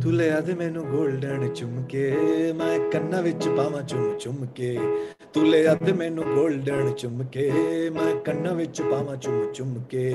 ਤੂੰ 0.03 0.13
ਲਿਆ 0.13 0.41
ਦੇ 0.41 0.55
ਮੈਨੂੰ 0.55 0.85
골ਡਨ 0.85 1.49
ਚੁੰਮਕੇ। 1.49 2.11
ਮੈਂ 2.57 2.79
ਕੰਨਾਂ 2.91 3.23
ਵਿੱਚ 3.23 3.49
ਪਾਵਾਂ 3.49 3.83
ਚੁੰਮ 3.83 4.19
ਚੁੰਮ 4.19 4.47
ਕੇ 4.47 4.79
ਤੂੰ 5.35 5.47
ਲਿਆ 5.49 5.75
ਤੇ 5.75 5.93
ਮੈਨੂੰ 5.93 6.25
골ਡਨ 6.25 6.91
ਚੁੰਮਕੇ। 6.91 7.51
ਮੈਂ 7.91 8.15
ਕੰਨਾਂ 8.21 8.55
ਵਿੱਚ 8.55 8.83
ਪਾਵਾਂ 8.83 9.17
ਚੁੰਮ 9.17 9.53
ਚੁੰਮ 9.53 9.83
ਕੇ 9.91 10.15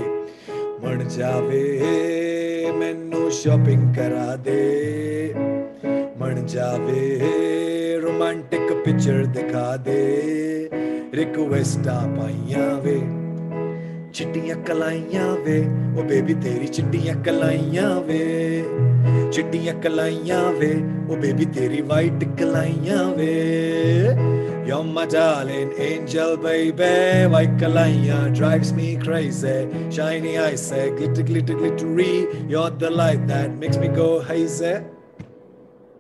ਮਣ 0.84 1.04
ਜਾਵੇ, 1.04 2.72
ਮੈਨੂੰ 2.78 3.32
ਸ਼ਾਪਿੰਗ 3.32 3.96
ਕਰਾ 3.96 4.36
ਦੇ। 4.36 5.34
ਮਣ 6.18 6.46
ਜਾਵੇ 6.46 8.00
ਰੋਮਾਂਟਿਕ 8.04 8.74
ਪਿਕਚਰ 8.74 9.26
ਦਿਖਾ 9.26 9.78
ਦੇ। 9.78 10.70
ਰਿਕਵੈਸਟਾਂ 11.14 12.02
ਪਾਈਆਂ 12.18 12.82
ਵੇ। 12.82 13.02
ਚਿੱਟੀਆਂ 14.17 14.57
ਕਲਾਈਆਂ 14.67 15.27
ਵੇ 15.45 15.59
ਉਹ 15.97 16.03
ਬੇਬੀ 16.05 16.35
ਤੇਰੀ 16.35 16.67
ਚਿੱਟੀਆਂ 16.67 17.15
ਕਲਾਈਆਂ 17.25 17.89
ਵੇ 18.01 18.65
ਚਿੱਟੀਆਂ 19.33 19.75
ਕਲਾਈਆਂ 19.75 20.53
ਵੇ 20.53 20.73
ਉਹ 21.09 21.17
ਬੇਬੀ 21.17 21.45
ਤੇਰੀ 21.45 21.81
ਵਾਈਟ 21.83 22.25
ਕਲਾਈਆਂ 22.39 23.05
ਵੇ 23.15 24.17
You're 24.65 24.85
my 24.85 25.07
darling 25.07 25.73
angel, 25.77 26.37
baby. 26.37 27.27
White 27.27 27.57
kalaya 27.59 28.33
drives 28.33 28.73
me 28.73 28.97
crazy. 28.97 29.57
Shiny 29.91 30.39
eyes 30.39 30.65
say 30.65 30.91
glitter, 30.91 31.25
glitter, 31.25 31.55
glittery. 31.55 32.29
You're 32.49 32.71
the 32.71 32.89
light 32.89 33.27
that 33.27 33.51
makes 33.57 33.77
me 33.77 33.89
go 33.89 34.21
hazy. 34.21 34.75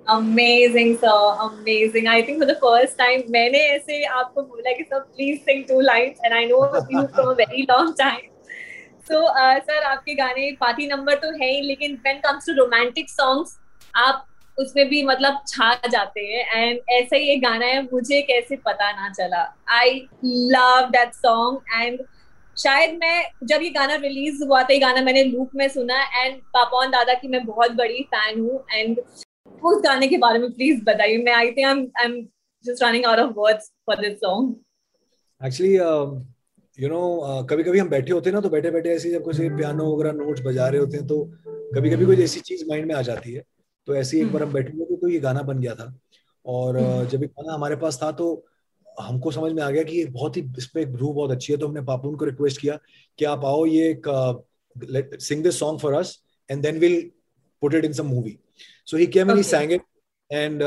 Amazing, 0.07 0.98
sir. 1.00 1.36
Amazing. 1.42 2.07
I 2.07 2.21
think 2.21 2.39
for 2.39 2.45
the 2.45 2.56
first 2.56 2.98
time, 2.98 3.24
मैंने 3.31 3.59
ऐसे 3.75 4.04
आपको 4.06 4.42
बोला 4.44 4.71
कि 4.74 4.86
please 5.15 5.44
sing 5.44 5.65
two 5.65 5.81
lines, 5.81 6.18
and 6.24 6.33
I 6.33 6.45
know 6.45 6.62
you 6.89 7.07
from 7.09 7.30
a 7.30 7.36
very 7.36 7.65
long 7.69 7.94
time. 7.95 8.30
So, 9.06 9.25
uh, 9.25 9.59
sir, 9.62 9.81
आपके 9.86 10.15
गाने 10.15 10.51
party 10.62 10.88
number 10.88 11.15
तो 11.15 11.31
है 11.42 11.51
ही 11.51 11.61
लेकिन 11.68 11.99
when 12.06 12.21
comes 12.21 12.45
to 12.45 12.56
romantic 12.61 13.09
songs, 13.09 13.57
आप 13.95 14.26
उसमें 14.57 14.87
भी 14.90 15.04
मतलब 15.04 15.44
छा 15.47 15.73
जाते 15.90 16.21
हैं 16.26 16.45
एंड 16.56 16.80
ऐसा 16.92 17.16
ही 17.16 17.28
एक 17.31 17.42
गाना 17.42 17.66
है 17.66 17.81
मुझे 17.83 18.21
कैसे 18.30 18.56
पता 18.66 18.92
ना 18.92 19.09
चला 19.09 19.42
I 19.71 20.07
love 20.26 20.90
that 20.92 21.14
song 21.14 21.81
and 21.81 21.99
शायद 22.57 22.97
मैं 23.02 23.47
जब 23.47 23.61
ये 23.64 23.69
गाना 23.69 23.95
रिलीज़ 23.95 24.44
हुआ 24.44 24.64
था 24.64 24.73
ये 24.73 24.80
गाना 24.80 25.02
मैंने 25.02 25.23
लूप 25.23 25.49
में 25.56 25.68
सुना 25.69 26.02
एंड 26.16 26.42
पापा 26.54 26.78
और 26.78 26.90
दादा 26.90 27.14
की 27.14 27.28
मैं 27.28 27.45
बहुत 27.45 27.71
बड़ी 27.76 28.04
फ़ैन 28.14 28.40
हूँ 28.40 28.64
एंड 28.73 28.99
उस 29.63 29.81
गाने 29.83 30.07
के 30.07 30.18
बारे 30.18 30.39
में 30.39 30.51
प्लीज़ 30.51 30.83
बताइए। 30.85 31.18
मैं 31.23 31.33
I 31.33 31.51
think 31.51 31.92
I 31.97 32.06
am 32.06 32.21
just 32.66 32.83
running 32.83 33.06
out 33.06 33.19
of 33.19 33.33
words 33.37 33.71
for 33.87 34.01
this 34.01 34.18
song 34.19 34.56
actually 35.42 35.73
you 36.80 36.89
know 36.89 37.45
कभी 37.49 37.63
कभी 37.63 37.80
हम 37.80 37.89
बैठे 37.89 38.11
होते 38.13 38.30
हैं 38.30 38.35
ना 38.35 38.42
तो 38.42 38.49
बैठे 38.49 38.71
बैठे 38.71 38.89
ऐसे 38.95 39.11
जब 39.11 39.23
कोई 39.23 39.49
पियानो 39.49 39.94
वगैरह 39.94 40.11
नोट्स 40.18 40.42
बजा 40.45 40.68
रहे 40.68 40.80
होते 40.80 40.97
हैं 40.97 41.07
तो 41.07 41.23
कभी 41.75 41.89
कभी 41.89 42.06
कोई 42.06 42.23
ऐसी 42.23 42.39
चीज़ 42.42 42.68
माइंड 42.69 42.85
में 42.87 42.95
आ 42.95 43.01
जाती 43.04 43.33
है। 43.33 43.44
तो 43.87 43.95
ऐसे 43.95 44.19
एक 44.21 44.31
बार 44.33 44.44
हम 44.44 44.51
बैठे 44.54 44.71
हुए 44.73 44.85
थे 44.85 44.95
तो 44.95 45.09
ये 45.09 45.19
गाना 45.19 45.42
बन 45.44 45.59
गया 45.59 45.73
था। 45.75 45.94
और 46.45 46.77
हम्म। 46.77 47.07
जब 47.07 47.21
ये 47.21 47.27
गाना 47.27 47.54
हमारे 47.54 47.75
पास 47.75 47.99
था 48.04 48.11
तो 48.11 48.27
हमको 49.01 49.31
समझ 49.31 49.51
में 49.51 49.61
आ 49.63 49.69
गया 49.69 49.83
कि 49.83 49.97
ये 49.97 50.06
बहुत 50.11 50.37
ही 50.37 50.42
इस 50.57 50.66
पे 50.73 50.83
ग्रूव 50.85 51.13
बहुत 51.13 51.31
अच्छी 51.31 51.54
है 51.54 51.59
तो 51.59 51.68
हमने 51.68 51.81
पापून 51.85 52.16
को 52.16 52.25
रिक्वेस्ट 52.25 52.61
किया 52.61 52.77
कि 53.19 53.25
आप 53.25 53.45
आओ 53.45 53.66
ये 53.66 53.89
एक 53.92 54.07
sing 55.21 55.44
this 55.44 55.59
song 55.59 55.80
for 55.80 55.94
us 55.94 56.18
and 56.49 56.61
then 56.63 56.80
will 56.80 57.01
put 57.61 57.73
it 57.73 57.85
in 57.85 57.94
some 57.94 58.07
movie 58.07 58.37
so 58.87 58.97
he 58.97 59.07
came 59.07 59.29
and 59.31 59.37
he 59.37 59.44
sang 59.45 59.71
it 59.71 59.81
and 60.29 60.63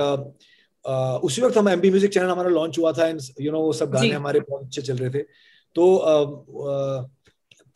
उसी 1.24 1.42
वक्त 1.42 1.56
हम 1.56 1.68
एमबी 1.68 1.90
म्यूज़िक 1.90 2.12
चैनल 2.12 2.28
हमारा 2.28 2.50
लॉन्च 2.50 2.78
हुआ 2.78 2.92
था 2.92 3.06
एंड 3.06 3.20
यू 3.40 3.52
नो 3.52 3.60
वो 3.62 3.72
सब 3.74 3.90
गाने 3.92 4.10
हमारे 4.10 4.40
बहुत 4.40 4.64
अच्छे 4.64 4.82
चल 4.82 4.96
रहे 4.96 5.10
थे। 5.10 5.22
तो 5.76 5.84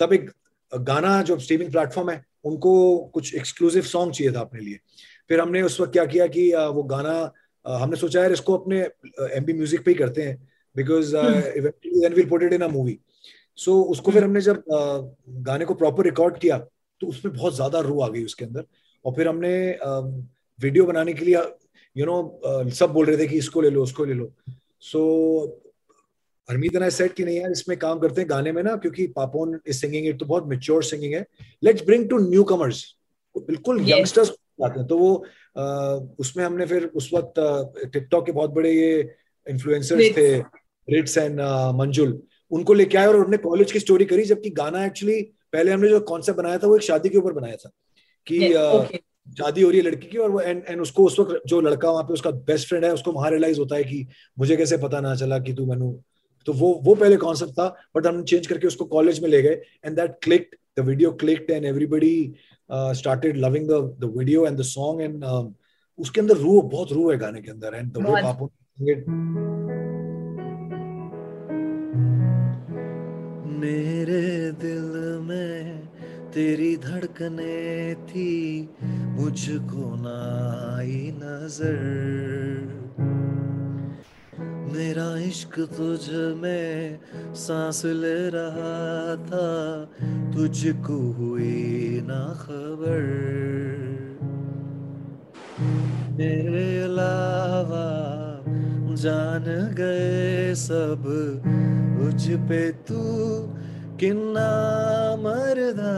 तब 0.01 0.13
एक 0.13 0.31
गाना 0.73 1.21
जो 1.23 1.39
स्ट्रीमिंग 1.39 1.71
प्लेटफॉर्म 1.73 2.11
है 2.11 2.25
उनको 2.45 2.73
कुछ 3.15 3.35
एक्सक्लूसिव 3.35 3.83
सॉन्ग 3.85 4.13
चाहिए 4.13 4.33
था 4.33 4.41
अपने 4.41 4.61
लिए। 4.61 4.79
फिर 5.31 5.41
हमने 5.41 5.63
उस 5.63 5.81
वक्त 5.81 5.93
क्या 5.93 6.05
किया 6.07 6.27
कि 6.29 6.51
वो 6.55 6.83
गाना 6.85 7.13
हमने 7.65 7.97
सोचा 7.97 8.21
यार 8.21 8.33
इसको 8.33 8.57
अपने 8.59 8.81
एम 8.81 9.45
म्यूज़िक 9.47 9.85
पे 9.85 9.91
ही 9.91 9.97
करते 9.97 10.23
हैं। 10.23 10.37
Because 10.77 11.15
will 11.17 12.29
put 12.29 12.43
it 12.43 12.53
in 12.53 12.63
a 12.63 12.69
movie 12.69 12.99
so 13.59 13.81
उसको 13.91 14.13
फिर 14.13 14.25
हमने 14.25 14.41
जब 14.41 14.63
गाने 15.47 15.65
को 15.65 15.75
प्रॉपर 15.75 16.05
रिकॉर्ड 16.05 16.39
किया 16.39 16.59
तो 17.01 17.07
उसमें 17.07 17.35
बहुत 17.35 17.55
ज़्यादा 17.55 17.81
रू 17.81 18.01
आ 18.01 18.09
गई 18.09 18.25
उसके 18.25 18.45
अंदर। 18.45 18.65
और 19.05 19.15
फिर 19.15 19.29
हमने 19.29 19.53
वीडियो 20.59 20.85
बनाने 20.87 21.13
के 21.13 21.25
लिए 21.25 21.43
यू 21.97 22.07
नो 22.07 22.71
सब 22.71 22.93
बोल 22.93 23.07
रहे 23.07 23.19
थे 23.19 23.27
कि 23.27 23.39
इसको 23.39 23.61
ले 23.61 23.71
लो 23.71 23.83
उसको 23.83 24.05
ले 24.05 24.15
लो। 24.15 24.33
सो 24.81 25.01
हरमीत 26.49 26.77
ने 26.77 26.91
सेट 26.91 27.13
कि 27.13 27.25
नहीं 27.25 27.37
यार 27.37 27.51
इसमें 27.51 27.77
काम 27.79 27.99
करते 27.99 28.21
हैं 28.21 28.31
गाने 28.31 28.53
में 28.53 28.63
ना 28.63 28.77
क्योंकि 28.77 29.07
पापोन 29.17 29.59
इज़ 29.67 29.77
सिंगिंग 29.77 30.07
इट 30.07 30.19
तो 30.21 30.27
बहुत 30.27 30.47
मेच्योर 30.47 30.85
सिंगिंग 30.85 31.15
है। 31.15 31.25
Let's 31.65 31.85
bring 31.87 32.09
to 32.11 32.19
new 32.29 32.45
commerce 32.45 32.85
बिल्कुल 33.37 33.81
यंगस्टर्स 33.91 34.31
आते 34.65 34.79
हैं। 34.81 34.87
तो 34.89 34.99
वो 34.99 35.15
अ, 35.57 35.65
उसमें 36.19 36.45
हमने 36.45 36.67
फिर 36.67 36.85
उस 36.87 37.11
वक्त 37.15 37.35
टिकटॉक 37.93 38.27
के 38.27 38.33
बहुत 38.33 38.51
बड़े 38.51 38.73
ये 38.73 39.15
इन्फ्लुएंसर्स 39.47 40.17
थे 40.17 40.39
रिट्स 40.89 41.17
एंड 41.19 41.41
मंजुल। 41.77 42.21
उनको 42.51 42.75
लेके 42.75 42.99
आए 42.99 43.07
और 43.07 43.17
उन्होंने 43.17 43.37
कॉलेज 43.37 43.73
की 43.73 43.79
स्टोरी 43.79 44.05
करी 44.05 44.25
जबकि 44.25 44.51
गाना 44.51 44.85
एक्चुअली 44.87 45.21
पहले 45.53 45.73
हमने 45.73 45.89
जो 45.89 46.01
कॉन्सेप्ट 46.01 46.39
बनाया 46.39 46.59
था 46.59 46.67
वो 46.67 46.77
एक 46.77 46.83
शादी 46.83 47.09
के 47.09 47.19
ऊपर 47.19 47.33
बनाया 47.33 47.57
था। 47.57 47.71
कि 48.27 48.39
Yes, 48.39 48.57
okay. 48.75 48.99
शादी 49.27 49.63
हो 49.63 49.69
रही 49.71 49.79
है 49.79 49.85
लड़की 49.85 50.07
की 50.09 50.19
और 50.19 50.31
वो 50.31 50.41
एंड 50.41 50.63
एंड 50.69 50.81
उसको 50.81 51.05
उस 51.05 51.19
वक्त 51.21 51.43
जो 51.47 51.61
लड़का 51.61 51.91
वहाँ 51.91 52.03
पे 52.05 52.13
उसका 52.13 52.31
बेस्ट 52.49 52.69
फ्रेंड 52.69 52.85
है 52.85 52.93
उसको 52.95 53.13
वहाँ 53.13 53.31
रियलाइज़ 53.31 53.59
होता 53.61 53.77
है 53.77 53.85
कि 53.85 54.07
मुझे 54.39 54.57
कैसे 54.57 54.77
पता 54.79 55.01
ना 55.01 55.15
चला 55.15 55.39
कि 55.39 55.53
तू 55.53 55.67
मैनू 55.67 55.93
तो 56.47 56.53
वो 56.53 56.73
वो 56.85 56.95
पहले 56.95 57.17
कॉन्सेप्ट 57.17 57.53
था 57.53 57.69
बट 57.97 58.07
हमने 58.07 58.23
चेंज 58.23 58.47
करके 58.47 58.67
उसको 58.67 58.85
कॉलेज 58.87 59.23
में 59.23 59.29
ले 59.29 59.43
गए 59.43 59.61
and 59.85 59.97
that 59.97 60.19
clicked 60.23 60.57
the 60.79 60.85
video 60.87 61.13
clicked 61.15 61.51
and 61.51 61.65
everybody 61.65 62.15
started 62.71 63.37
loving 63.37 63.69
the 63.69 63.81
the 64.01 64.13
video 64.17 64.47
and 64.47 64.59
the 64.59 64.63
song 64.65 65.03
and 65.03 65.25
उसके 65.99 66.21
अंदर 66.21 66.37
रूह 66.37 66.63
बहुत 66.63 66.93
रूह 66.93 67.13
है 67.13 67.19
गाने 67.19 67.43
के 67.43 67.51
अंदर 67.51 67.75
एंड 67.75 67.93
द 67.93 68.07
वे 68.07 68.23
बहुत। 68.23 68.53
मेरे 73.61 74.23
दिल 74.61 75.19
में 75.23 75.84
तेरी 76.35 76.77
धड़कने 76.77 77.95
थी, 78.07 78.31
मुझको 79.17 79.85
ना 79.97 80.15
आई 80.77 81.13
नज़र। 81.17 81.77
मेरा 84.73 85.07
इश्क 85.21 85.59
तुझ 85.77 86.09
में 86.37 86.99
सांस 87.37 87.85
ले 87.85 88.19
रहा 88.29 89.17
था, 89.27 89.47
तुझको 90.35 90.99
हुई 91.13 92.01
ना 92.05 92.23
खबर। 92.41 93.03
मेरे 96.19 96.67
अलावा 96.83 97.87
जान 98.97 99.45
गए 99.75 100.55
सब, 100.55 101.07
मुझ 101.95 102.23
पे 102.49 102.61
तू 102.89 103.03
किन्ना 104.01 104.51
मरदा 105.17 105.95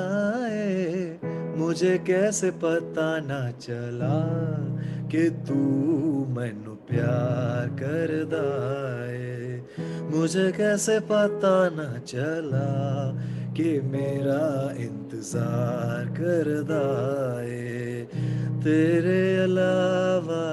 है, 0.47 1.19
मुझे 1.57 1.97
कैसे 1.99 2.51
पता 2.63 3.09
ना 3.21 3.41
चला 3.61 4.19
कि 5.09 5.29
तू 5.49 5.55
मैनू 6.31 6.75
प्यार 6.91 7.69
करदा 7.81 8.45
है। 9.09 9.61
मुझे 10.11 10.51
कैसे 10.53 10.99
पता 11.01 11.55
ना 11.71 11.89
चला 12.07 12.69
कि 13.57 13.81
मेरा 13.93 14.45
इंतज़ार 14.79 16.05
करदा 16.19 16.85
है। 17.41 18.05
तेरे 18.61 19.23
अलावा 19.39 20.45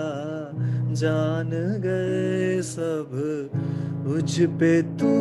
जान 0.94 1.50
गए 1.84 2.62
सब, 2.62 3.10
मुझ 4.06 4.42
पे 4.60 4.82
तू 4.82 5.14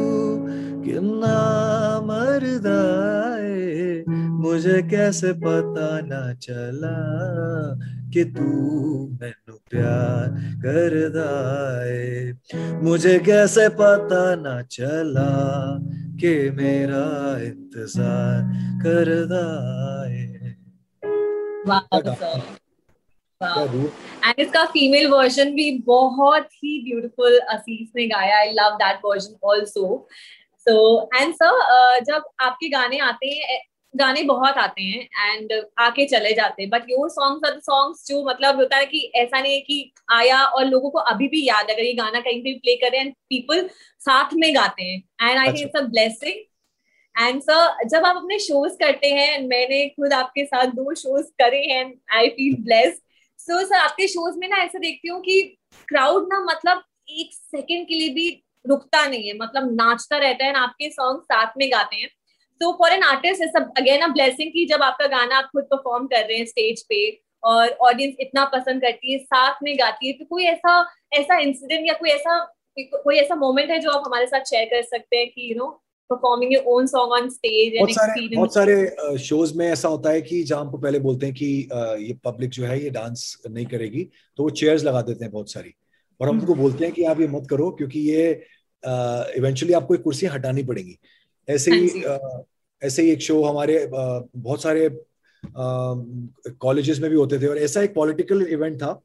कितना 0.84 1.36
मरदा 2.06 2.80
मुझे 4.42 4.80
कैसे 4.90 5.32
पता 5.32 5.88
ना 6.06 6.22
चला 6.34 6.96
कि 8.12 8.24
तू 8.36 8.48
मैनू 9.20 9.54
प्यार 9.70 10.28
करदा 10.64 11.30
है। 11.84 12.80
मुझे 12.82 13.18
कैसे 13.18 13.68
पता 13.80 14.24
ना 14.34 14.60
चला 14.70 15.30
कि 16.20 16.34
मेरा 16.50 17.06
इंतज़ार 17.42 18.40
Wow, 21.66 21.82
Wow. 23.40 23.66
रूह 23.68 24.28
एंड 24.28 24.40
इसका 24.40 24.64
फीमेल 24.64 25.06
वर्जन 25.10 25.50
भी 25.54 25.70
बहुत 25.86 26.46
ही 26.54 26.78
ब्यूटीफुल 26.84 27.38
असीस 27.54 27.88
ने 27.96 28.06
गाया। 28.06 28.36
I 28.38 28.52
love 28.52 28.76
that 28.82 29.00
version 29.04 29.34
also 29.44 30.08
so 30.66 31.10
and 31.14 31.34
sir 31.34 32.00
जब 32.04 32.24
आपके 32.40 32.68
गाने 32.68 32.98
आते 33.02 33.28
हैं 33.28 33.60
गाने 33.94 34.22
बहुत 34.22 34.56
आते 34.56 34.82
हैं 34.82 35.32
एंड 35.32 35.52
आके 35.78 36.04
चले 36.06 36.32
जाते 36.32 36.62
हैं 36.62 36.70
but 36.70 36.84
your 36.90 37.08
songs 37.10 37.50
are 37.50 37.58
songs 37.60 38.06
जो 38.08 38.22
मतलब 38.24 38.56
होता 38.56 38.76
है 38.76 38.86
कि 38.86 39.00
ऐसा 39.14 39.40
नहीं 39.40 39.54
है 39.54 39.60
कि 39.60 39.92
आया 40.12 40.42
और 40.44 40.64
लोगों 40.64 40.90
को 40.90 40.98
अभी 41.10 41.28
भी 41.28 41.46
याद 41.48 41.70
अगर 41.70 41.82
ये 41.82 41.92
गाना 41.94 42.20
कहीं 42.20 42.40
पे 42.42 42.54
प्ले 42.58 42.76
करें 42.76 42.98
एंड 43.00 43.12
पीपल 43.30 43.68
साथ 44.00 44.34
में 44.34 44.54
गाते 44.54 44.84
हैं 44.84 44.96
and 45.22 45.38
I 45.38 45.46
think 45.48 45.60
it's 45.60 45.76
a 45.76 45.84
blessing 45.88 46.40
and 47.14 47.40
sir 47.42 47.86
जब 47.86 48.06
आप 48.06 48.16
अपने 48.16 48.38
शोज़ 48.38 48.76
करते 48.76 49.10
हैं 49.10 49.40
मैंने 49.46 49.86
खुद 49.90 50.12
आपके 50.12 50.44
साथ 50.44 50.72
दो 50.74 50.94
शोज़ 50.94 51.26
करे 51.38 51.62
हैं 51.64 51.84
I 52.12 52.28
feel 52.30 52.56
blessed 52.62 53.00
so 53.40 53.64
sir 53.64 53.76
आपके 53.76 54.08
शोज़ 54.08 54.38
में 54.38 54.48
ना 54.48 54.62
ऐसा 54.62 54.78
देखती 54.78 55.08
हूँ 55.08 55.20
कि 55.20 55.40
क्राउड 55.88 56.28
ना 56.32 56.40
मतलब 56.44 56.82
एक 57.10 57.32
सेकेंड 57.32 57.86
के 57.88 57.94
लिए 57.94 58.08
भी 58.14 58.30
रुकता 58.66 59.06
नहीं 59.06 59.28
है 59.28 59.36
मतलब 59.38 59.74
नाचता 59.74 60.18
रहता 60.18 60.44
है 60.44 60.54
आपके 60.54 60.90
सॉन्ग 60.90 61.20
साथ 61.22 61.52
में 61.58 61.70
गाते 61.72 61.96
हैं। 61.96 62.08
तो 62.60 62.72
for 62.72 62.92
an 62.92 63.02
artist 63.02 63.42
is 63.42 63.56
again 63.56 64.00
a 64.00 64.08
blessing 64.08 64.52
कि 64.52 64.64
जब 64.64 64.82
आपका 64.82 65.06
गाना 65.06 65.36
आप 65.36 65.44
खुद 65.44 65.64
परफॉर्म 65.64 66.06
कर 66.06 66.24
रहे 66.24 66.38
हैं 66.38 66.46
स्टेज 66.46 66.82
पे 66.82 67.22
और 67.44 67.68
ऑडियंस 67.68 68.14
इतना 68.20 68.44
पसंद 68.44 68.82
करती 68.82 69.12
है 69.12 69.18
साथ 69.18 69.54
में 69.62 69.78
गाती 69.78 70.06
है 70.06 70.12
तो 70.12 70.24
कोई 70.24 70.44
ऐसा 70.44 70.88
ऐसा 71.12 71.38
इंसिडेंट 71.38 71.86
या 71.86 71.94
कोई 71.94 72.10
ऐसा 72.10 72.54
कोई 72.78 73.16
ऐसा 73.16 73.34
मोमेंट 73.34 73.70
है 73.70 73.78
जो 73.78 73.90
आप 73.90 74.02
हमारे 74.06 74.26
साथ 74.26 74.40
शेयर 74.40 74.64
कर 74.64 74.82
सकते 74.82 75.16
हैं 75.16 75.28
कि 75.28 75.50
you 75.50 75.56
know 75.56 75.82
performing 76.10 76.52
your 76.52 76.64
own 76.66 76.86
song 76.86 77.12
on 77.12 77.28
stage 77.28 77.74
and 77.74 77.90
experience 77.90 78.36
बहुत 78.36 78.54
सारे 78.54 79.18
शोज़ 79.18 79.58
में 79.58 79.66
ऐसा 79.66 79.88
होता 79.88 80.10
है 80.10 80.22
कि 80.22 80.42
जहाँ 80.42 80.60
हमको 80.60 80.78
पहले 80.78 80.98
बोलते 80.98 81.26
हैं 81.26 81.34
कि 81.34 81.68
ये 82.06 82.14
पब्लिक 82.24 82.50
जो 82.50 82.64
है 82.64 82.82
ये 82.84 82.90
डांस 82.90 83.42
नहीं 83.50 83.66
करेगी 83.66 84.04
तो 84.36 84.42
वो 84.42 84.50
चेयर्स 84.50 84.84
लगा 84.84 85.02
देते 85.02 85.24
हैं 85.24 85.32
बहुत 85.32 85.52
सारी। 85.52 85.74
और 86.20 86.28
हम 86.28 86.40
उनको 86.40 86.54
बोलते 86.54 86.84
हैं 86.84 86.94
कि 86.94 87.04
आप 87.04 87.20
ये 87.20 87.26
मत 87.26 87.46
करो 87.50 87.70
क्योंकि 87.70 88.00
ये 88.00 88.46
इवेंचुअली 88.84 89.74
आपको 89.74 89.94
एक 89.94 90.02
कुर्सियाँ 90.02 90.32
हटानी 90.34 90.62
पड़ेंगी। 90.62 90.98
ऐसे 91.48 91.74
ही 91.74 92.02
uh, 92.02 92.40
ऐसे 92.82 93.02
ही 93.02 93.10
एक 93.10 93.20
शो 93.20 93.42
हमारे 93.42 93.78
uh, 93.86 94.22
बहुत 94.36 94.62
सारे 94.62 94.88
कॉलेजेस 96.60 96.98
में 97.00 97.10
भी 97.10 97.16
होते 97.16 97.38
थे 97.38 97.46
और 97.46 97.58
ऐसा 97.58 97.82
एक 97.82 97.94
पॉलिटिकल 97.94 98.42
इवेंट 98.42 98.76
था 98.76 99.00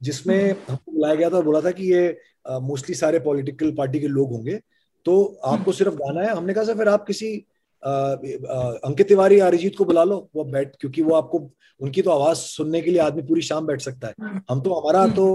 जिसमें 0.00 0.50
हमको 0.68 0.92
बुलाया 0.92 1.14
गया 1.14 1.30
था 1.30 1.36
और 1.36 1.44
बोला 1.44 1.60
था 1.60 1.70
कि 1.70 1.92
ये 1.92 2.18
मोस्टली 2.60 2.94
सारे 2.94 3.18
पॉलिटिकल 3.20 3.70
पार्टी 3.72 4.00
के 4.00 4.08
लोग 4.08 4.30
होंगे। 4.32 4.58
तो 5.06 5.40
आपको 5.44 5.72
सिर्फ़ 5.72 5.94
गाना 5.94 6.22
है? 6.22 6.34
हमने 6.36 6.54
कहा 6.54 6.64
सर 6.64 6.76
फिर 6.78 6.88
आप 6.88 7.06
किसी 7.06 7.34
अंकित 7.82 9.08
तिवारी 9.08 9.38
अरिजीत 9.40 9.76
को 9.76 9.84
बुला 9.84 10.04
लो 10.04 10.16
वो 10.36 10.44
बैठ 10.44 10.76
क्योंकि 10.80 11.02
वो 11.02 11.14
आपको 11.14 11.38
उनकी 11.80 12.02
तो 12.02 12.10
आवाज़ 12.10 12.38
सुनने 12.38 12.80
के 12.80 12.90
लिए 12.90 13.00
आदमी 13.00 13.22
पूरी 13.22 13.42
शाम 13.42 13.66
बैठ 13.66 13.80
सकता 13.80 14.08
है। 14.08 14.14
हम 14.50 14.60
तो 14.60 14.74
हमारा 14.74 15.06
तो 15.06 15.26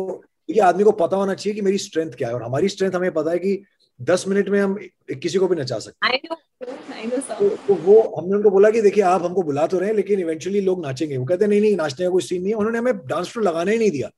ये 0.49 0.59
आदमी 0.59 0.83
को 0.83 0.91
पता 0.91 1.17
होना 1.17 1.33
चाहिए 1.33 1.55
कि 1.55 1.61
मेरी 1.61 1.77
स्ट्रेंथ 1.77 2.11
क्या 2.11 2.27
है 2.27 2.33
और 2.33 2.43
हमारी 2.43 2.69
स्ट्रेंथ 2.69 2.91
हमें 2.91 3.11
पता 3.11 3.31
है 3.31 3.39
कि 3.39 3.63
दस 4.01 4.25
मिनट 4.27 4.49
में 4.49 4.61
हम 4.61 4.75
किसी 5.21 5.37
को 5.37 5.47
भी 5.47 5.55
नचा 5.55 5.79
सकते 5.79 6.07
हैं। 6.07 6.19
तो, 7.19 7.49
तो 7.49 7.73
वो 7.73 8.15
हमने 8.17 8.35
उनको 8.35 8.49
बोला 8.49 8.69
कि 8.69 8.81
देखिए 8.81 9.03
आप 9.03 9.23
हमको 9.23 9.41
बुला 9.43 9.67
तो 9.67 9.79
रहे 9.79 9.89
हैं 9.89 9.95
लेकिन 9.95 10.19
इवेंचुअली 10.19 10.61
लोग 10.61 10.85
नाचेंगे। 10.85 11.17
वो 11.17 11.25
कहते 11.25 11.47
नहीं 11.47 11.61
नहीं 11.61 11.75
नाचने 11.77 12.05
का 12.05 12.11
कोई 12.11 12.21
सीन 12.21 12.41
नहीं 12.41 12.51
है। 12.51 12.57
उन्होंने 12.57 12.79
हमें 12.79 12.97
डांस 12.97 13.27
फ्लोर 13.27 13.45
लगाना 13.45 13.71
ही 13.71 13.77
नहीं 13.77 13.91
दिया। 13.91 14.09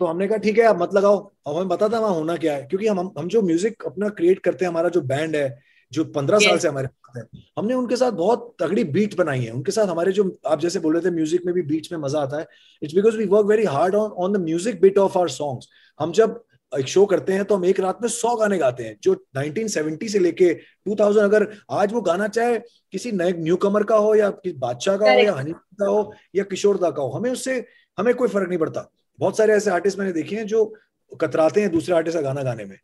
तो 0.00 0.06
हमने 0.06 0.28
कहा 0.28 0.38
ठीक 0.38 0.58
है 0.58 0.64
आप 0.64 0.82
मत 0.82 0.94
लगाओ। 0.94 1.32
अब 1.46 1.56
हमें 1.56 1.68
पता 1.68 1.88
था 1.88 1.98
वहाँ 1.98 2.14
होना 2.14 2.36
क्या 2.36 2.54
है। 2.54 2.62
क्योंकि 2.62 2.86
हम 2.86 3.12
हम 3.18 3.28
जो 3.28 3.42
म्यूज़िक 3.42 3.82
अपना 3.86 4.08
क्रिएट 4.08 4.38
करते 4.38 4.64
हैं 4.64 4.70
हमारा 4.72 4.88
जो 4.88 5.00
बैंड 5.00 5.36
है 5.36 5.65
जो 5.92 6.04
पंद्रह 6.12 6.38
साल 6.38 6.58
से 6.58 6.68
हमारे 6.68 6.86
साथ 6.86 7.18
है। 7.18 7.42
हमने 7.58 7.74
उनके 7.74 7.96
साथ 7.96 8.12
बहुत 8.12 8.54
तगड़ी 8.60 8.84
बीट 8.86 9.16
बनाई 9.16 9.40
है। 9.40 9.50
उनके 9.50 9.72
साथ 9.72 9.86
हमारे 9.86 10.12
जो 10.12 10.24
आप 10.46 10.60
जैसे 10.60 10.80
बोल 10.80 10.94
रहे 10.94 11.04
थे 11.04 11.14
म्यूज़िक 11.14 11.46
में 11.46 11.54
भी 11.54 11.62
बीट्स 11.64 11.92
में 11.92 11.98
मज़ा 11.98 12.20
आता 12.20 12.38
है। 12.38 12.46
It's 12.82 12.94
because 12.94 13.16
we 13.16 13.24
work 13.26 13.46
very 13.46 13.64
hard 13.66 13.94
on 13.94 14.10
on 14.10 14.32
the 14.32 14.42
music 14.42 14.80
bit 14.80 14.98
of 14.98 15.18
our 15.18 15.28
songs 15.30 15.68
हम 16.00 16.12
जब 16.12 16.42
एक 16.72 16.86
शो 16.88 17.04
करते 17.06 17.32
हैं 17.32 17.44
तो 17.44 17.56
हम 17.56 17.64
एक 17.64 17.80
रात 17.80 17.98
में 18.02 18.08
सौ 18.08 18.34
गाने 18.36 18.56
गाते 18.58 18.84
हैं 18.84 18.96
जो 19.02 19.14
1970 19.36 20.08
से 20.08 20.18
लेके 20.18 20.52
2000 20.88 21.24
अगर 21.24 21.46
आज 21.72 21.92
वो 21.92 22.00
गाना 22.00 22.28
चाहे 22.28 22.58
किसी 22.92 23.12
नए 23.12 23.32
न्यू 23.32 23.56
कमर 23.56 23.84
का 23.84 23.96
हो 23.96 24.14
या 24.14 24.30
बादशाह 24.46 24.96
का 24.96 25.12
हो 25.12 25.18
या 25.18 25.34
हनी 25.34 25.52
का 25.52 25.86
हो 25.86 26.12
या 26.36 26.44
किशोर 26.44 26.78
दा 26.78 26.90
का 26.90 27.02
हो 27.02 27.10
हमें 27.10 27.30
उससे 27.30 27.64
हमें 27.98 28.14
कोई 28.14 28.28
फ़र्क 28.28 28.48
नहीं 28.48 28.58
पड़ता। 28.58 28.90
बहुत 29.18 29.36
सारे 29.36 29.52
ऐसे 29.54 29.70
आर्टिस्ट 29.70 29.98
मैंने 29.98 30.12
देखे 30.12 30.36
हैं 30.36 30.46
जो 30.46 30.64
कतराते 31.12 31.60
हैं 31.60 31.70
दूसरे 31.72 31.94
आर्टिस्ट 31.96 32.18
का 32.18 32.22
गाना 32.22 32.42
गाने 32.42 32.64
में। 32.64 32.78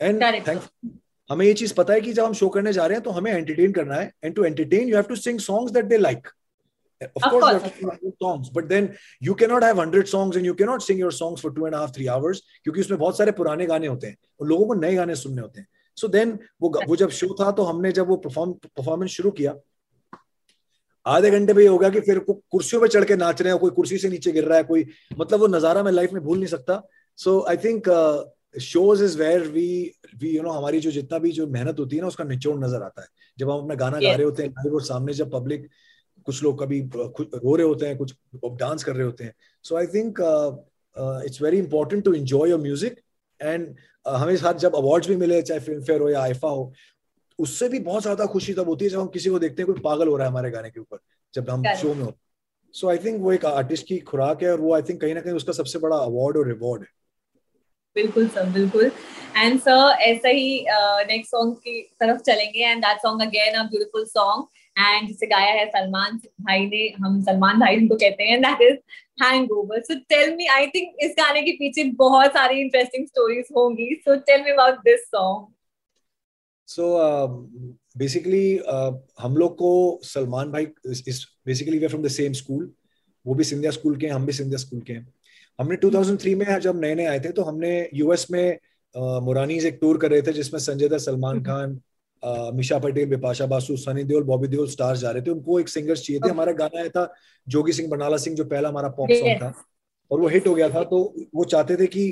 एंड 0.00 0.22
थैंक 0.22 0.62
हमें 1.30 1.46
ये 1.46 1.52
चीज़ 1.54 1.74
पता 1.74 1.92
है 1.92 2.00
कि 2.00 2.12
जब 2.12 2.24
हम 2.24 2.32
शो 2.34 2.48
करने 2.48 2.72
जा 2.72 2.86
रहे 2.86 2.96
हैं 2.96 3.04
तो 3.04 3.10
हमें 3.10 3.32
एंटरटेन 3.32 3.72
करना 3.72 3.94
है। 3.94 4.12
And 4.24 4.34
to 4.34 4.44
entertain 4.44 4.88
you 4.88 4.96
have 4.96 5.04
to 5.08 5.16
sing 5.16 5.38
songs 5.40 5.72
that 5.72 5.84
they 5.84 5.98
like 5.98 6.28
of, 7.00 7.10
of 7.18 7.30
course, 7.32 7.44
course, 7.44 7.76
you 7.80 7.90
have 7.90 7.98
to 7.98 8.06
sing 8.06 8.14
songs 8.22 8.48
but 8.56 8.66
then 8.70 8.86
you 9.26 9.34
cannot 9.42 9.64
have 9.66 9.78
100 9.82 10.08
songs 10.08 10.38
and 10.40 10.48
you 10.48 10.54
cannot 10.56 10.82
sing 10.86 10.98
your 11.02 11.12
songs 11.18 11.44
for 11.44 11.50
two 11.52 11.68
and 11.68 11.76
a 11.76 11.78
half 11.82 11.92
three 11.94 12.08
hours 12.14 12.40
क्योंकि 12.64 12.80
उसमें 12.80 12.98
बहुत 12.98 13.18
सारे 13.18 13.32
पुराने 13.38 13.66
गाने 13.66 13.86
होते 13.86 14.06
हैं 14.06 14.16
और 14.40 14.48
लोगों 14.48 14.66
को 14.66 14.74
नए 14.80 14.94
गाने 14.94 15.14
सुनने 15.20 15.42
होते 15.42 15.60
हैं। 15.60 15.66
सो 15.96 16.06
so 16.06 16.12
देन 16.12 16.38
वो 16.62 16.70
वो 16.88 16.96
जब 16.96 17.10
शो 17.20 17.28
था 17.40 17.50
तो 17.52 17.62
हमने 17.70 17.92
जब 17.98 18.08
वो 18.08 18.16
परफॉर्म 18.26 18.52
परफॉर्मेंस 18.76 19.10
शुरू 19.10 19.30
किया 19.40 19.54
आधे 21.06 21.30
घंटे 21.30 21.54
में 21.54 21.62
ये 21.62 21.68
हो 21.68 21.78
गया 21.78 21.90
कि 21.90 22.00
फिर 22.10 22.18
कुर्सियों 22.28 22.80
पे 22.82 22.88
चढ़ 22.88 23.04
के 23.04 23.16
नाच 23.16 23.42
रहे 23.42 23.52
हैं 23.52 23.60
कोई 23.60 23.70
कुर्सी 23.78 23.98
से 23.98 24.08
नीचे 24.08 24.32
गिर 24.32 24.44
रहा 24.44 24.58
है 24.58 24.64
कोई 24.64 24.84
मतलब 25.18 25.40
वो 25.40 25.46
नज़ारा 25.56 25.82
मैं 25.82 25.92
लाइफ 25.92 26.12
में 26.12 26.22
भूल 26.22 26.38
नहीं 26.38 26.48
सकता। 26.48 26.82
So 27.18 27.40
I 27.48 27.56
think 27.64 27.88
shows 28.62 29.04
is 29.04 29.18
where 29.18 29.48
we 29.56 29.70
we 30.20 30.28
you 30.30 30.42
know 30.42 30.50
हमारी 30.50 30.80
जो 30.80 30.90
जितना 30.90 31.18
भी 31.18 31.32
जो 31.32 31.46
मेहनत 31.48 31.78
होती 31.78 31.96
है 31.96 32.02
ना 32.02 32.08
उसका 32.08 32.24
निचोड़ 32.24 32.58
नज़र 32.58 32.82
आता 32.82 33.02
है। 33.02 33.08
जब 33.38 33.50
हम 33.50 33.58
अपना 33.58 33.74
गाना 33.76 34.00
गा 34.00 34.12
रहे 34.12 34.24
होते 34.24 34.42
हैं 34.42 34.50
लाइव 34.50 34.74
और 34.74 34.82
सामने 34.84 35.12
जब 35.14 35.30
पब्लिक 35.32 35.68
कुछ 36.26 36.42
लोग 36.42 36.62
कभी 36.62 36.80
रो 36.94 37.54
रहे 37.54 37.66
होते 37.66 37.86
हैं 37.86 37.96
कुछ 37.98 38.14
डांस 38.44 38.84
कर 38.84 38.96
रहे 38.96 39.04
होते 39.06 39.24
हैं। 39.24 39.34
So 39.64 39.76
I 39.76 39.86
think 39.86 40.20
it's 41.26 41.42
very 41.42 41.58
important 41.58 42.04
to 42.04 42.12
enjoy 42.14 42.50
your 42.50 42.60
music 42.60 43.00
and 43.40 43.74
हमें 44.06 44.36
साथ 44.36 44.54
जब 44.58 44.74
अवार्ड्स 44.76 45.08
भी 45.08 45.16
मिले 45.16 45.40
चाहे 45.42 45.60
फ़िल्म 45.60 45.82
फेयर 45.82 46.00
हो 46.00 46.08
या 46.10 46.22
आईफा 46.22 46.48
हो 46.48 46.72
उससे 47.38 47.68
भी 47.68 47.78
बहुत 47.80 48.02
ज़्यादा 48.02 48.26
खुशी 48.26 48.54
तब 48.54 48.68
होती 48.68 48.84
है 48.84 48.90
जब 48.90 49.00
हम 49.00 49.06
किसी 49.08 49.30
को 49.30 49.38
देखते 49.38 49.62
हैं 49.62 49.72
कोई 49.72 49.80
पागल 49.82 50.08
हो 50.08 50.16
रहा 50.16 50.26
है 50.26 50.30
हमारे 50.30 50.50
गाने 50.50 50.70
के 50.70 50.80
ऊपर 50.80 50.98
जब 51.34 51.50
हम 51.50 51.62
शो 51.74 51.94
में 51.94 52.02
होते 52.04 52.18
सो 52.74 52.88
आई 52.88 52.98
थिंक 52.98 53.20
वो 53.22 53.32
एक 53.32 53.44
आर्टिस्ट 53.46 53.86
की 53.86 53.98
खुराक 54.08 54.42
है 54.42 54.50
और 54.52 54.60
वो 54.60 54.74
आई 54.74 54.82
थिंक 54.82 55.00
कहीं 55.00 55.14
ना 55.14 55.20
कहीं 55.20 55.34
उसका 55.34 55.52
सबसे 55.52 55.78
बड़ा 55.78 55.96
अवार्ड 55.96 56.36
और 56.36 56.46
रिवॉर्ड 56.48 56.82
है। 56.82 56.88
बिल्कुल 57.96 58.28
सर, 58.28 58.44
बिल्कुल। 58.50 58.90
एंड 59.36 59.58
सर 59.60 59.96
ऐसा 60.02 60.28
ही 60.28 60.64
नेक्स्ट 61.06 61.30
सॉन्ग 61.30 61.54
की 61.56 61.80
तरफ़ 62.00 62.20
चलेंगे। 62.22 62.60
And 62.60 62.82
that 62.84 62.98
song 63.02 63.22
again 63.22 63.54
a 63.54 63.62
beautiful 63.64 64.04
song 64.06 64.46
and 64.76 65.08
जिसे 65.08 65.26
गाया 65.26 65.52
है 65.52 65.66
सलमान 65.68 66.16
भाई 66.40 66.66
ने, 66.66 66.86
हम 67.00 67.20
सलमान 67.22 67.60
भाई 67.60 67.76
उनको 67.76 67.96
कहते 67.96 68.24
हैं। 68.24 68.40
That 68.42 68.62
is 68.62 68.78
hangover 69.22 69.80
so 69.82 69.94
tell 70.08 70.34
me 70.36 70.46
I 70.48 70.66
think 70.66 70.96
इस 71.02 71.14
गाने 71.18 71.42
के 71.42 71.52
पीछे 71.52 71.84
बहुत 71.96 72.30
सारी 72.32 72.60
इंटरेस्टिंग 72.60 73.06
स्टोरीज 73.06 73.48
होंगी। 73.56 73.94
So 74.04 74.16
tell 74.20 74.42
me 74.42 74.50
about 74.50 74.78
this 74.84 75.00
song 75.06 75.46
so 76.68 76.96
basically 77.98 78.44
हम 79.20 79.36
लोग 79.36 79.54
को 79.54 80.00
सलमान 80.04 80.50
भाई, 80.52 80.66
इस 80.86 81.26
basically 81.46 81.78
we 81.78 81.86
from 81.86 82.02
the 82.02 82.08
same 82.10 82.32
school 82.34 82.70
वो 83.24 83.34
भी 83.34 83.44
सिंधिया 83.44 83.70
स्कूल 83.70 83.96
के 83.96 84.06
हैं, 84.06 84.12
हम 84.12 84.26
भी 84.26 84.32
सिंधिया 84.32 84.58
स्कूल 84.58 84.80
के 84.80 84.92
हैं। 84.92 85.06
हमने 85.60 85.76
2003 85.76 86.34
में 86.34 86.58
जब 86.60 86.80
नए 86.80 86.94
नए 86.94 87.06
आए 87.06 87.20
थे 87.20 87.30
तो 87.32 87.42
हमने 87.42 87.70
यूएस 87.94 88.26
में 88.30 88.58
मुरानीज 89.24 89.66
एक 89.66 89.78
टूर 89.80 89.98
कर 89.98 90.10
रहे 90.10 90.22
थे 90.22 90.32
जिसमें 90.32 90.60
संजय 90.60 90.88
दत्त 90.88 91.04
सलमान 91.04 91.42
खान 91.44 91.74
uh, 92.22 92.52
मिशा 92.54 92.78
पटेल 92.78 93.08
बिपाशा 93.08 93.46
बासु 93.46 93.76
सनी 93.76 94.04
देओल 94.04 94.22
बॉबी 94.24 94.48
देओल 94.48 94.68
स्टार्स 94.68 94.98
जा 95.00 95.10
रहे 95.10 95.22
थे। 95.22 95.30
उनको 95.30 95.58
एक 95.60 95.68
सिंगर्स 95.68 96.02
चाहिए 96.02 96.20
थे। 96.20 96.30
हमारा 96.30 96.52
गाना 96.52 96.80
आया 96.80 96.88
था 96.88 97.12
जोगी 97.46 97.72
सिंह 97.72 97.88
बनाला 97.90 98.16
सिंह 98.16 98.36
जो 98.36 98.44
पहला 98.44 98.68
हमारा 98.68 98.88
पॉप. 98.88 99.10
सॉन्ग 99.12 99.42
था। 99.42 99.52
और 100.10 100.20
वो 100.20 100.28
हिट 100.28 100.46
हो 100.46 100.54
गया 100.54 100.68
था 100.68 100.82
तो 100.84 101.02
वो 101.34 101.44
चाहते 101.46 101.76
थे 101.76 101.86
कि 101.86 102.08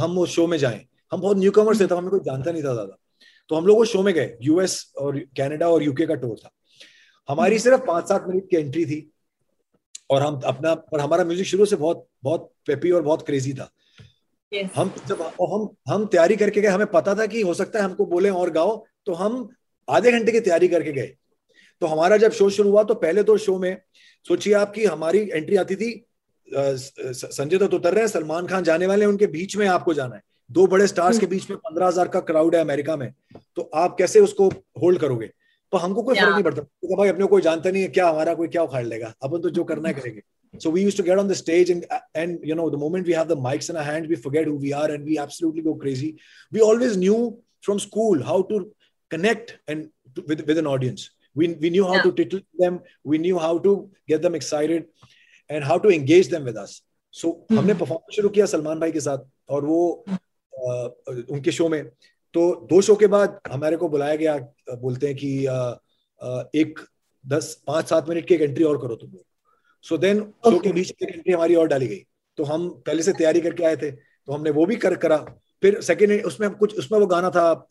हम 0.00 0.18
उस 0.18 0.30
शो 0.30 0.46
में 0.46 0.58
जाएँ। 0.58 0.84
हम 1.12 1.20
बहुत 1.20 1.36
न्यू 1.36 1.50
कमर्स 1.50 1.80
थे 1.80 1.86
तब 1.86 1.96
हमें 1.96 2.10
कोई 2.10 2.20
जानता 2.20 2.50
नहीं 2.52 2.62
था 2.62 2.72
ज़्यादा। 2.72 2.96
तो 3.50 3.54
हम 3.54 3.66
लोग 3.66 3.78
वो 3.78 3.84
शो 3.86 4.02
में 4.02 4.14
गए 4.14 4.36
यूएस 4.42 4.92
और 4.98 5.18
कैनेडा 5.36 5.68
और 5.68 5.82
यूके 5.82 6.06
का 6.06 6.14
टूर 6.16 6.36
था। 6.36 6.50
हमारी 7.28 7.58
सिर्फ़ 7.58 7.86
पाँच 7.86 8.08
सात 8.08 8.24
मिनट 8.28 8.50
की 8.50 8.56
एंट्री 8.56 8.84
थी। 8.86 9.00
और 10.10 10.22
हम 10.22 10.40
अपना 10.46 10.74
पर 10.74 11.00
हमारा 11.00 11.24
म्यूज़िक 11.24 11.46
शुरू 11.46 11.66
से 11.66 11.76
बहुत 11.76 12.06
बहुत 12.24 12.50
पेपी 12.66 12.90
और 12.90 13.02
बहुत 13.02 13.26
क्रेजी 13.26 13.52
था। 13.52 13.70
यस 14.52 14.70
हम 14.74 14.92
जब 15.08 15.20
और 15.20 15.52
हम 15.52 15.68
हम 15.88 16.06
तैयारी 16.06 16.36
करके 16.36 16.60
गए 16.60 16.68
हमें 16.68 16.86
पता 16.90 17.14
था 17.14 17.26
कि 17.26 17.40
हो 17.42 17.54
सकता 17.54 17.78
है 17.78 17.84
हमको 17.84 18.06
बोले 18.06 18.30
और 18.32 18.50
गाओ 18.50 18.76
तो 19.06 19.14
हम 19.14 19.48
आधे 19.88 20.12
घंटे 20.12 20.32
की 20.32 20.40
तैयारी 20.40 20.68
करके 20.68 20.92
गए। 20.92 21.14
तो 21.82 21.86
हमारा 21.86 22.16
जब 22.16 22.32
शो 22.32 22.48
शुरू 22.50 22.70
हुआ 22.70 22.82
तो 22.82 22.94
पहले 22.96 23.22
तो 23.22 23.36
शो 23.38 23.58
में 23.58 23.76
सोचिए 24.26 24.54
आपकी 24.56 24.84
हमारी 24.86 25.18
एंट्री 25.24 25.56
आती 25.56 25.76
थी 25.76 25.90
संजय 26.48 27.58
दत्त 27.58 27.74
उतर 27.74 27.94
रहे 27.94 28.00
हैं 28.00 28.08
सलमान 28.08 28.46
खान 28.46 28.64
जाने 28.64 28.86
वाले 28.86 29.04
हैं 29.04 29.10
उनके 29.10 29.26
बीच 29.28 29.56
में 29.56 29.66
आपको 29.68 29.94
जाना 29.94 30.14
है। 30.14 30.22
दो 30.50 30.66
बड़े 30.66 30.86
स्टार्स 30.86 31.18
के 31.18 31.26
बीच 31.26 31.48
में 31.50 31.58
पंद्रह 31.58 31.86
हज़ार 31.86 32.08
का 32.08 32.20
क्राउड 32.22 32.54
है 32.54 32.60
अमेरिका 32.60 32.96
में। 32.96 33.12
तो 33.56 33.70
आप 33.74 33.96
कैसे 33.98 34.20
उसको 34.20 34.48
होल्ड 34.82 35.00
करोगे? 35.00 35.30
तो 35.72 35.78
हमको 35.78 36.02
कोई 36.02 36.14
फ़र्क 36.16 36.32
नहीं 36.34 36.42
पड़ता 36.44 36.62
तो 36.62 36.96
भाई 36.96 37.08
अपने 37.08 37.26
कोई 37.32 37.42
जानता 37.42 37.70
नहीं 37.70 37.82
है 37.82 37.88
क्या 37.96 38.08
हमारा 38.08 38.34
कोई 38.34 38.48
क्या 38.56 38.62
उखाड़ 38.62 38.84
लेगा 38.86 39.12
अपन 39.28 39.40
तो 39.46 39.50
जो 39.60 39.64
करना 39.72 39.88
है 39.88 39.94
करेंगे 40.00 40.22
So 40.64 40.70
we 40.74 40.82
used 40.82 40.96
to 40.98 41.04
get 41.06 41.18
on 41.20 41.28
the 41.30 41.36
stage 41.38 41.70
and 41.72 41.82
and 42.20 42.44
you 42.50 42.54
know 42.58 42.64
the 42.74 42.78
moment 42.82 43.08
we 43.10 43.14
have 43.16 43.26
the 43.32 43.36
mics 43.46 43.66
in 43.72 43.78
our 43.80 43.82
hands, 43.88 44.06
we 44.12 44.16
forget 44.20 44.46
who 44.50 44.54
we 44.62 44.70
are 44.76 44.86
and 44.94 45.08
we 45.10 45.18
absolutely 45.24 45.64
go 45.66 45.74
crazy. 45.82 46.08
We 46.56 46.62
always 46.68 46.94
knew 47.02 47.18
from 47.68 47.82
school 47.84 48.22
how 48.28 48.36
to 48.52 48.60
connect 49.14 49.52
and 49.74 49.90
to, 50.14 50.24
with 50.30 50.40
with 50.50 50.62
an 50.62 50.70
audience. 50.72 51.04
We 51.42 51.50
we 51.66 51.72
knew 51.74 51.84
how 51.90 51.98
Yeah. 51.98 52.06
to 52.06 52.12
tickle 52.22 52.42
them. 52.64 52.78
We 53.14 53.20
knew 53.26 53.42
how 53.44 53.52
to 53.66 53.74
get 54.14 54.24
them 54.28 54.38
excited 54.40 54.88
and 55.50 55.68
how 55.72 55.78
to 55.86 55.92
engage 55.98 56.32
them 56.36 56.48
with 56.52 56.62
us. 56.64 56.74
So 57.22 57.34
Hmm. 57.36 57.58
हमने 57.60 57.74
perform 57.84 58.16
शुरू 58.20 58.28
किया 58.38 58.46
सलमान 58.56 58.80
भाई 58.86 58.96
के 58.98 59.04
साथ 59.10 59.28
और 59.58 59.66
वो 59.74 59.82
अ, 60.08 60.90
उनके 61.36 61.52
show 61.60 61.68
में 61.76 61.80
तो 62.34 62.66
दो 62.70 62.80
शो 62.80 62.94
के 62.94 63.06
बाद 63.06 63.40
हमारे 63.52 63.76
को 63.76 63.88
बुलाया 63.88 64.16
गया 64.16 64.38
बोलते 64.74 65.06
हैं 65.06 65.16
कि 65.16 65.46
अ, 65.46 65.80
अ, 66.22 66.48
एक 66.54 66.78
दस 67.26 67.62
पाँच 67.66 67.88
सात 67.88 68.08
मिनट 68.08 68.26
की 68.26 68.34
एक 68.34 68.40
एंट्री 68.40 68.64
और 68.64 68.78
करो 68.78 68.96
तुम 68.96 69.10
लोग। 69.10 69.24
सो 69.82 69.98
देन 69.98 70.20
शो 70.20 70.58
के 70.58 70.72
बीच 70.72 70.90
एक 70.90 71.08
एंट्री 71.08 71.32
हमारी 71.32 71.54
और 71.54 71.68
डाली 71.68 71.86
गई। 71.86 72.06
तो 72.36 72.44
हम 72.44 72.68
पहले 72.68 73.02
से 73.02 73.12
तैयारी 73.12 73.40
करके 73.40 73.64
आए 73.64 73.76
थे। 73.76 73.90
तो 73.90 74.32
हमने 74.32 74.50
वो 74.50 74.66
भी 74.66 74.76
कर 74.76 74.94
करा। 74.94 75.16
फिर 75.62 75.80
सेकेंड 75.80 76.24
उसमें 76.24 76.50
कुछ 76.50 76.78
उसमें 76.78 76.98
वो 76.98 77.06
गाना 77.06 77.30
था 77.30 77.68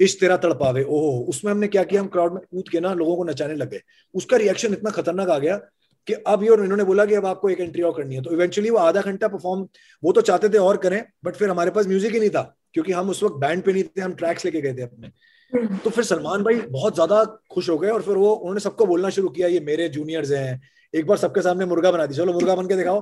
इश्क 0.00 0.20
तेरा 0.20 0.36
तड़पावे। 0.36 0.84
ओहो 0.84 1.26
उसमें 1.28 1.52
हमने 1.52 1.68
क्या 1.68 1.84
किया 1.84 2.00
हम 2.00 2.06
क्राउड 2.08 2.32
में 2.32 2.42
कूद 2.50 2.68
के 2.68 2.80
ना 2.80 2.94
लोगों 2.94 3.16
को 3.16 3.24
नचाने 3.24 3.54
लग 3.54 3.70
गए। 3.70 3.80
उसका 4.14 4.36
रिएक्शन 4.36 4.72
इतना 4.72 4.90
खतरनाक 4.90 5.28
आ 5.28 5.38
गया 5.38 5.56
कि 6.06 6.12
अब 6.12 6.42
ये 6.42 6.48
और 6.48 6.62
इन्होंने 6.62 6.84
बोला 6.84 7.06
कि 7.06 7.14
अब 7.14 7.26
आपको 7.26 7.50
एक 7.50 7.60
एंट्री 7.60 7.82
और 7.82 7.92
करनी 7.92 8.14
है। 8.14 8.22
तो 8.22 8.32
इवेंचुअली 8.32 8.70
वो 8.70 8.78
आधा 8.78 9.00
घंटा 9.00 9.28
परफॉर्म 9.28 9.68
वो 10.04 10.12
तो 10.12 10.20
चाहते 10.20 10.48
थे 10.48 10.58
और 10.58 10.76
करें 10.76 11.04
बट 11.24 11.34
फिर 11.34 11.50
हमारे 11.50 11.70
पास 11.70 11.86
म्यूज़िक 11.86 12.12
ही 12.12 12.20
नहीं 12.20 12.30
था। 12.30 12.57
क्योंकि 12.74 12.92
हम 12.92 13.10
उस 13.10 13.22
वक्त 13.22 13.36
बैंड 13.36 13.62
पे 13.62 13.72
नहीं 13.72 13.84
थे 13.84 14.00
हम 14.00 14.14
ट्रैक्स 14.14 14.44
लेके 14.44 14.60
गए 14.60 14.74
थे 14.74 14.82
अपने। 14.82 15.10
तो 15.78 15.90
फिर 15.90 16.04
सलमान 16.04 16.42
भाई 16.42 16.60
बहुत 16.70 16.94
ज़्यादा 16.94 17.24
खुश 17.50 17.68
हो 17.70 17.78
गए 17.78 17.90
और 17.90 18.02
फिर 18.02 18.16
वो 18.16 18.32
उन्होंने 18.32 18.60
सबको 18.60 18.86
बोलना 18.86 19.10
शुरू 19.10 19.28
किया 19.30 19.48
ये 19.48 19.60
मेरे 19.62 19.88
जूनियर्स 19.90 20.30
हैं। 20.32 20.60
एक 20.94 21.06
बार 21.06 21.16
सबके 21.18 21.42
सामने 21.42 21.64
मुर्गा 21.66 21.90
बना 21.92 22.06
दी 22.06 22.14
चलो 22.14 22.32
मुर्गा 22.32 22.54
बन 22.54 22.68
के 22.68 22.76
दिखाओ। 22.76 23.00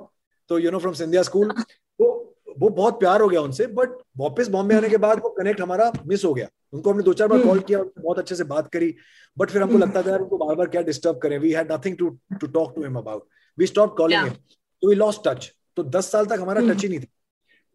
तो 0.50 0.58
you 0.58 0.70
know 0.70 0.78
from 0.78 0.94
Scindia 0.94 1.22
school 1.22 1.50
तो 1.50 2.12
वो 2.58 2.68
बहुत 2.70 2.98
प्यार 3.00 3.20
हो 3.20 3.28
गया 3.28 3.40
उनसे 3.40 3.66
बट 3.68 3.98
वापस 4.18 4.48
बॉम्बे 4.48 4.74
आने 4.74 4.88
के 4.88 4.96
बाद 4.98 5.20
वो 5.22 5.28
कनेक्ट 5.30 5.60
हमारा 5.60 5.90
मिस 6.06 6.24
हो 6.24 6.32
गया। 6.34 6.48
उनको 6.72 6.90
हमने 6.90 7.02
दो 7.02 7.12
चार 7.12 7.28
बार 7.28 7.42
कॉल 7.42 7.58
किया 7.60 7.82
बहुत 7.98 8.18
अच्छे 8.18 8.34
से 8.34 8.44
बात 8.44 8.68
करी 8.72 8.94
बट 9.36 9.50
फिर 9.50 9.62
हमको 9.62 9.78
लगता 9.78 10.02
था 10.02 10.16
उनको 10.16 10.38
बार 10.38 10.54
बार 10.56 10.68
क्या 10.68 10.82
डिस्टर्ब 10.82 11.18
करें? 11.18 11.38
We 11.38 11.52
had 11.52 11.72
nothing 11.72 11.96
to 11.96 12.08
to 12.40 12.46
talk 12.48 12.74
to 12.76 12.82
him 12.82 12.96
about 12.98 13.26
we 13.58 13.66
stop 13.66 13.96
calling 13.96 14.22
him 14.22 14.32
तो 14.32 14.88
वी 14.88 14.94
लॉस्ट 14.94 15.28
टच 15.28 15.50
तो 15.76 15.84
10 15.90 16.10
साल 16.12 16.26
तक 16.26 16.40
हमारा 16.40 16.60
टच 16.62 16.82
ही 16.82 16.88
नहीं 16.88 17.00
था। 17.00 17.06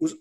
उस 0.02 0.16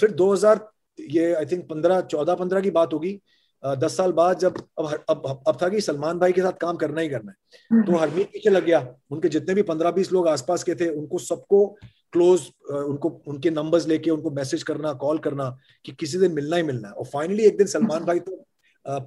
फिर 0.00 0.10
2000 0.12 0.58
ये 0.98 1.32
आई 1.34 1.46
थिंक 1.46 1.66
15 1.68 2.00
14 2.02 2.34
15 2.34 2.60
की 2.60 2.70
बात 2.70 2.92
होगी। 2.92 3.18
दस 3.62 3.96
साल 3.96 4.12
बाद 4.12 4.38
जब 4.38 4.56
अब 4.78 5.04
अब 5.08 5.42
अब, 5.48 5.56
था 5.62 5.68
कि 5.68 5.80
सलमान 5.80 6.18
भाई 6.18 6.32
के 6.32 6.40
साथ 6.40 6.52
काम 6.52 6.76
करना 6.76 7.00
ही 7.00 7.08
करना 7.08 7.32
है। 7.32 7.82
तो 7.82 7.96
हरमीत 7.96 8.26
पीछे 8.26 8.50
लग 8.50 8.64
गया। 8.64 8.86
उनके 9.10 9.28
जितने 9.28 9.54
भी 9.54 9.62
पंद्रह 9.62 9.90
बीस 9.90 10.12
लोग 10.12 10.28
आसपास 10.28 10.62
के 10.64 10.74
थे 10.74 10.88
उनको 10.88 11.18
सबको 11.18 11.66
क्लोज 12.12 12.40
उनको 12.70 13.08
उनके 13.28 13.50
नंबर्स 13.50 13.86
लेके 13.88 14.10
उनको 14.10 14.30
मैसेज 14.30 14.62
करना 14.62 14.92
कॉल 14.92 15.18
करना 15.18 15.56
कि 15.84 15.92
किसी 15.92 16.18
दिन 16.18 16.32
मिलना 16.32 16.56
ही 16.56 16.62
मिलना 16.62 16.88
है। 16.88 16.94
और 16.94 17.04
फाइनली 17.04 17.46
एक 17.46 17.56
दिन 17.58 17.66
सलमान 17.66 18.04
भाई 18.04 18.20
तो 18.20 18.44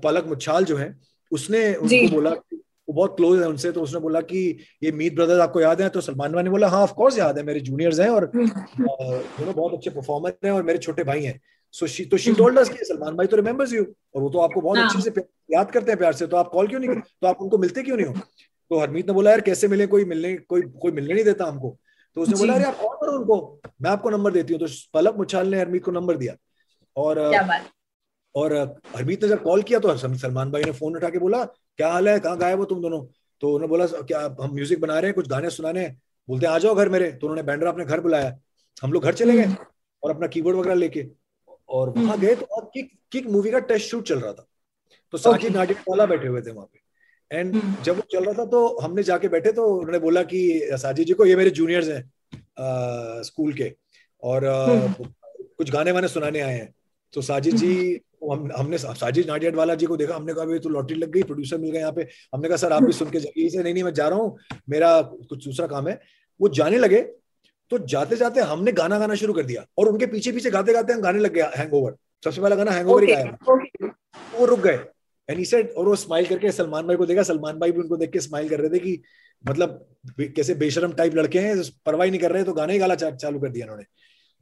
पलक 0.04 0.26
मुच्छाल 0.28 0.66
जो 0.66 0.78
है 0.78 0.96
उसने 1.32 1.74
उनको 1.76 2.16
बोला 2.16 2.30
वो 2.30 2.94
बहुत 2.94 3.16
क्लोज 3.18 3.40
है 3.42 3.48
उनसे 3.48 3.72
तो 3.72 3.82
उसने 3.82 4.00
बोला 4.00 4.22
कि 4.22 4.40
ये 4.84 4.92
मीत 4.92 5.16
ब्रदर्स 5.16 5.42
आपको 5.42 5.62
याद 5.62 5.82
है? 5.82 5.90
तो 5.90 6.02
सलमान 6.02 6.34
भाई 6.34 6.44
ने 6.44 6.50
बोला 6.50 6.68
हाँ 6.68 6.82
ऑफ़ 6.84 6.94
कोर्स 6.94 7.18
याद 7.18 7.38
है 7.38 7.44
मेरे 7.44 7.60
जूनियर्स 7.60 8.00
हैं 8.00 8.10
और 8.10 8.26
दोनों 8.36 9.54
बहुत 9.54 9.74
अच्छे 9.74 9.90
परफॉर्मर 9.90 10.34
हैं 10.46 10.52
और 10.52 10.64
मेरे 10.64 10.80
छोटे 10.80 11.04
भाई 11.04 11.24
हैं। 11.24 11.40
सो 11.74 11.88
शी 11.88 12.06
तो 12.06 12.18
शी 12.18 12.32
टोल्ड 12.34 12.60
अस 12.60 12.70
कि 12.70 12.86
सलमान 12.86 13.16
भाई 13.16 13.28
तो 13.28 13.38
रिमेंबर्स 13.38 13.74
यू 13.74 13.84
और 13.84 14.22
वो 14.22 14.30
तो 14.30 14.40
आपको 14.40 14.62
बहुत 14.62 14.78
हाँ। 14.78 14.88
अच्छे 14.88 15.02
से 15.02 15.22
याद 15.50 15.72
करते 15.72 15.92
हैं 15.92 15.98
प्यार 15.98 16.14
से 16.14 16.28
तो 16.28 16.38
आप 16.38 16.50
कॉल 16.50 16.68
क्यों 16.68 16.80
नहीं 16.80 16.96
तो 16.96 17.28
आप 17.28 17.42
उनको 17.42 17.58
मिलते 17.58 17.84
क्यों 17.84 17.98
नहीं 17.98 18.08
हो? 18.08 18.14
तो 18.72 18.80
हरमीत 18.80 19.08
ने 19.08 19.14
बोला 19.14 19.32
यार 19.32 19.42
कैसे 19.42 19.68
मिले 19.68 19.88
कोई 19.88 20.06
मिलने 20.06 20.34
कोई 20.40 20.62
कोई 20.82 20.92
मिलने 20.92 21.14
नहीं 21.14 21.24
देता 21.24 21.46
हमको। 21.46 21.78
तो 22.18 22.22
उसने। 22.22 22.38
बोला 22.38 22.54
अरे 22.54 22.64
आप 22.64 22.78
कॉल 22.78 22.96
करो 22.98 23.18
उनको 23.20 23.62
मैं 23.82 23.90
आपको 23.92 24.10
नंबर 24.10 24.32
देती 24.32 24.54
हूँ। 24.54 24.60
तो 24.62 24.68
पलक 24.94 25.16
मुच्छाल 25.18 25.48
ने 25.48 25.60
हरमीत 25.60 25.84
को 25.84 25.92
नंबर 25.92 26.18
दिया। 26.18 26.36
और 26.96 27.20
और 28.36 28.54
हरमीत 28.96 29.24
ने 29.24 29.30
जब 29.30 29.42
कॉल 29.44 29.62
किया 29.62 29.80
तो 29.80 29.96
सलमान 29.98 30.52
भाई 30.52 30.64
ने 30.64 30.72
फ़ोन 30.72 30.96
उठा 30.96 31.10
के 31.10 31.20
बोला 31.20 31.44
क्या 31.46 31.88
हाल 31.92 32.10
है? 32.10 32.20
कहाँ 32.20 32.38
गायब 32.38 32.60
हो 32.60 32.66
तुम 32.66 32.82
दोनों? 32.82 33.02
तो 33.42 33.48
उन्होंने 33.48 33.68
बोला 33.68 33.86
क्या 33.86 34.20
हम 34.42 34.54
म्यूज़िक 34.54 34.82
बना 34.82 35.00
रहे 35.00 35.06
हैं 35.06 35.16
कुछ 35.16 35.28
गाने 35.28 35.50
सुनाने 35.50 35.80
हैं? 35.80 36.02
बोलते 36.28 36.46
हैं 36.46 36.54
आ 36.54 36.58
जाओ 36.60 36.76
घर 36.76 36.90
मेरे। 36.90 37.12
तो 37.12 37.28
उन्होंने 37.28 37.44
बैंडर 37.44 37.68
अपने 37.68 37.86
घर 37.86 38.00
बुलाया। 38.02 38.38
हम 38.84 38.94
लोग 38.94 39.04
घर 39.04 39.14
चले 39.14 39.36
गए 39.38 39.56
और 40.04 40.12
अपना 40.12 40.28
कीबोर्ड 40.28 40.58
वगैरह 40.58 40.76
लेके 40.76 41.06
और 41.70 41.90
वहाँ 41.90 42.06
हम्म। 42.06 42.22
गए 42.22 42.36
तो 42.36 42.46
वहाँ 42.52 42.70
किक 42.74 42.92
किक 43.12 43.28
मूवी 43.28 43.52
का 43.52 43.60
टेस्ट 43.72 43.90
शूट 43.90 44.08
चल 44.08 44.20
रहा 44.20 44.34
था। 44.34 44.48
तो 45.14 45.18
साजिद 45.18 45.40
Okay. 45.40 45.56
नाडियाड 45.56 45.84
वाला 45.90 46.06
बैठे 46.06 46.28
हुए 46.28 46.42
थे 46.42 46.52
वहाँ 46.52 46.68
पे। 46.68 47.38
एंड 47.38 47.56
हम्म। 47.56 47.84
जब 47.84 47.96
वो 47.96 48.02
चल 48.12 48.24
रहा 48.24 48.34
था 48.34 48.46
तो 48.46 48.78
हमने 48.80 49.04
जाके 49.04 49.28
बैठे 49.28 49.52
तो 49.52 49.66
उन्होंने 49.70 50.00
बोला 50.00 50.24
कि 50.24 50.40
साजिद 50.74 51.08
जी 51.08 51.14
को 51.14 51.26
ये 51.26 51.36
मेरे 51.36 51.50
जूनियर्स 51.52 51.88
हैं 51.90 53.22
स्कूल 53.24 53.54
के। 53.54 53.72
और 54.24 54.46
हम्म। 54.46 55.06
कुछ 55.58 55.72
गाने 55.72 55.92
वाने 55.92 56.08
सुनाने 56.08 56.40
आए 56.40 56.54
हैं। 56.54 56.74
तो 57.14 57.22
साजिद 57.22 57.56
जी 57.56 58.02
हम 58.24 58.50
हमने 58.56 58.78
साजिद 58.78 59.28
नाडियाड 59.28 59.56
वाला 59.56 59.76
जी 59.76 59.86
को 59.86 59.98
देखा 59.98 60.16
हमने 60.16 60.34
कहा 60.34 60.46
भाई 60.46 60.60
तो 60.60 60.70
लॉटरी 60.70 60.98
लग 60.98 61.12
गई 61.12 61.24
प्रोड्यूसर 61.24 61.58
मिल 61.58 61.72
गए 61.72 61.80
यहाँ 61.80 61.92
पे। 61.92 62.08
हमने 62.34 62.48
कहा 62.48 62.58
सर 62.58 62.74
आप 62.74 62.84
भी 62.84 62.94
सुन 62.94 63.10
के 63.10 63.20
जाइए। 63.20 63.50
नहीं 63.56 63.74
नहीं 63.74 63.84
मैं 63.84 63.94
जा 63.94 64.08
रहा 64.08 64.20
हूँ 64.20 64.38
मेरा 64.70 65.02
कुछ 65.02 65.46
दूसरा 65.46 65.68
काम 65.68 65.88
है। 65.88 66.00
वो 66.40 66.50
जाने 66.50 66.78
लगे 66.78 67.02
तो 67.72 67.78
जाते 67.88 68.16
जाते 68.16 68.42
हमने 68.42 68.72
गाना 68.72 69.00
गाना 69.00 69.16
शुरू 69.16 69.34
कर 69.34 69.44
दिया 69.46 69.66
और 69.78 69.88
उनके 69.88 70.06
पीछे 70.08 70.32
पीछे 70.32 70.52
गाते 70.52 70.74
गाते 70.74 70.94
हम 70.94 71.02
गाने 71.02 71.20
लग 71.20 71.34
गया 71.34 71.52
हैंगओवर 71.58 71.96
सबसे 72.24 72.42
पहला 72.42 72.56
गाना 72.56 72.72
हैंगओवर 72.72 73.04
ही 73.04 73.14
गाया। 73.14 73.54
ओके 73.54 73.88
वो 74.38 74.46
रुक 74.46 74.60
गए। 74.60 74.80
एंड 75.30 75.38
ही 75.38 75.46
सेड 75.46 75.72
और 75.72 75.86
वो 75.86 75.96
स्माइल 75.96 76.26
करके 76.26 76.52
सलमान 76.52 76.88
भाई 76.88 76.96
को 76.96 77.06
देखा 77.06 77.24
सलमान 77.24 77.60
भाई 77.60 77.72
भी 77.72 77.82
उनको 77.82 77.98
देख 77.98 78.12
के 78.12 78.20
स्माइल 78.20 78.50
कर 78.50 78.60
रहे 78.60 78.70
थे 78.70 78.80
कि 78.80 79.02
मतलब 79.44 79.86
कैसे 80.20 80.56
बेशरम 80.56 80.92
टाइप 80.94 81.16
लड़के 81.16 81.40
हैं 81.40 81.56
परवाही 81.86 82.12
नहीं 82.12 82.22
कर 82.22 82.32
रहे 82.32 82.44
तो 82.44 82.54
गाने 82.54 82.74
ही 82.74 82.96
चा, 82.96 83.12
चालू 83.12 83.40
कर 83.40 83.50
दिया 83.50 83.66
उन्होंने 83.66 83.84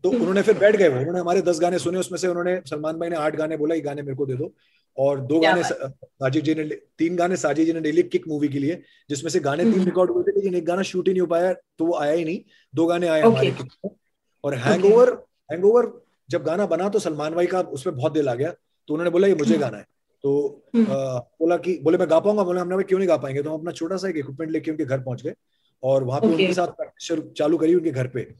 तो 0.03 0.09
हम्म। 0.09 0.19
उन्होंने 0.19 0.41
फिर 0.41 0.57
बैठ 0.57 0.75
गए 0.75 0.87
वो। 0.89 0.99
उन्होंने 0.99 1.19
हमारे 1.19 1.41
दस 1.41 1.59
गाने 1.59 1.79
सुने 1.79 1.99
उसमें 1.99 2.17
से 2.19 2.27
उन्होंने 2.27 2.55
सलमान 2.65 2.97
भाई 2.99 3.09
ने 3.09 3.15
आठ 3.15 3.35
गाने 3.35 3.57
बोला 3.57 3.75
ये 3.75 3.81
गाने 3.81 4.01
मेरे 4.01 4.15
को 4.15 4.25
दे 4.25 4.33
दो। 4.33 4.53
और 4.97 5.19
दो 5.21 5.39
गाने 5.39 5.63
साजिद 5.63 6.43
जी 6.43 6.53
ने 6.55 6.63
तीन 6.97 7.15
गाने 7.15 7.35
साजिद 7.37 7.65
जी 7.65 7.73
ने 7.73 7.79
ले 7.79 7.91
लिए 7.91 8.03
किक 8.03 8.27
मूवी 8.27 8.47
के 8.47 8.59
लिए 8.59 8.81
जिसमें 9.09 9.29
से 9.31 9.39
गाने 9.39 9.63
तीन। 9.63 9.83
रिकॉर्ड 9.85 10.11
हुए। 10.11 10.23
थे 10.23 10.26
लेकिन 10.37 10.55
एक 10.55 10.65
गाना 10.65 10.81
शूट 10.81 11.07
ही 11.07 11.13
नहीं 11.13 11.21
हो 11.21 11.27
पाया 11.27 11.53
तो 11.53 11.85
वो 11.85 11.97
आया 11.97 12.11
ही 12.11 12.25
नहीं। 12.25 12.41
दो 12.75 12.85
गाने 12.85 13.07
आए 13.07 13.21
Okay. 13.21 13.31
हमारे 13.31 13.89
और 14.43 14.53
हैंगओवर 14.55 15.23
हैंगओवर 15.51 16.01
जब 16.29 16.43
गाना 16.43 16.65
बना 16.65 16.89
तो 16.89 16.99
सलमान 16.99 17.33
भाई 17.33 17.45
का 17.45 17.61
उसमें 17.61 17.95
बहुत 17.95 18.11
दिल 18.13 18.29
आ 18.29 18.35
गया 18.35 18.51
तो 18.87 18.93
उन्होंने 18.93 19.09
बोला 19.09 19.27
ये 19.27 19.35
मुझे 19.35 19.51
हम्म। 19.51 19.61
गाना 19.61 19.77
है। 19.77 19.85
तो 20.23 20.61
हम्म। 20.75 20.85
अ, 20.85 21.19
बोला 21.19 21.57
कि 21.57 21.79
बोले 21.83 21.97
मैं 21.97 22.09
गा 22.09 22.19
पाऊँगा। 22.19 22.43
बोले 22.43 22.61
हमने 22.61 22.75
भाई 22.75 22.83
क्यों 22.83 22.99
नहीं 22.99 23.09
गा 23.09 23.17
पाएँगे? 23.17 23.43
तो 23.43 23.49
हम 23.49 23.57
अपना 23.59 23.71
छोटा 23.71 23.97
सा 23.97 24.09
एक 24.09 24.17
इक्विपमेंट 24.17 24.51
लेके 24.51 24.71
उनके 24.71 24.85
घर 24.85 24.99
पहुँच 24.99 25.23
गए। 25.23 25.33
और 25.83 26.03
वहाँ 26.03 26.21
पे 26.21 26.27
उनके 26.27 26.53
साथ 26.53 26.67
प्रैक्टिस 26.67 27.33
चालू 27.37 27.57
करी 27.57 27.75
उनके 27.75 27.91
घर 27.91 28.07
पे। 28.07 28.35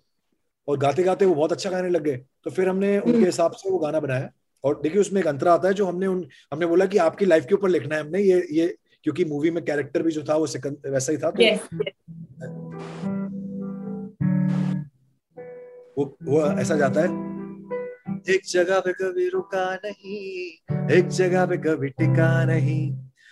और 0.67 0.77
गाते 0.77 1.03
गाते 1.03 1.25
वो 1.25 1.36
बहुत 1.36 1.51
अच्छा 1.51 1.69
गाने 1.69 1.89
लग 1.89 2.03
गए। 2.03 2.17
तो 2.43 2.49
फिर 2.51 2.69
हमने 2.69 2.99
उनके 2.99 3.12
हम्म। 3.12 3.25
हिसाब 3.25 3.51
से 3.51 3.69
वो 3.69 3.77
गाना 3.79 3.99
बनाया। 3.99 4.29
और 4.63 4.79
देखिए 4.83 5.01
उसमें 5.01 5.21
एक 5.21 5.27
अंतरा 5.27 5.53
आता 5.53 5.67
है 5.67 5.73
जो 5.73 5.86
हमने 5.86 6.07
उन 6.07 6.27
हमने 6.53 6.65
बोला 6.65 6.86
कि 6.86 6.97
आपकी 6.97 7.25
लाइफ 7.25 7.45
के 7.45 7.55
ऊपर 7.55 7.69
लिखना 7.69 7.95
है 7.95 8.01
हमने। 8.01 8.19
ये 8.19 8.47
ये 8.51 8.75
क्योंकि 9.03 9.25
मूवी 9.25 9.51
में 9.51 9.63
कैरेक्टर 9.65 10.03
भी 10.03 10.12
जो 10.12 10.23
था 10.23 10.36
वो 10.36 10.47
सिकंद 10.47 10.77
वैसा 10.86 11.12
ही 11.12 11.17
था 11.17 11.31
तो 11.31 11.43
Yes, 11.43 11.60
yes. 11.73 11.93
वो 15.97 16.17
वो 16.23 16.41
ऐसा 16.60 16.75
जाता 16.75 17.01
है 17.01 17.07
एक 18.29 18.41
जगह 18.49 18.79
पे 18.79 18.93
कभी 18.93 19.27
रुका 19.29 19.65
नहीं 19.86 20.17
एक 20.97 21.07
जगह 21.07 21.45
पे 21.45 21.57
कभी 21.57 21.89
टिका 21.89 22.45
नहीं 22.45 22.81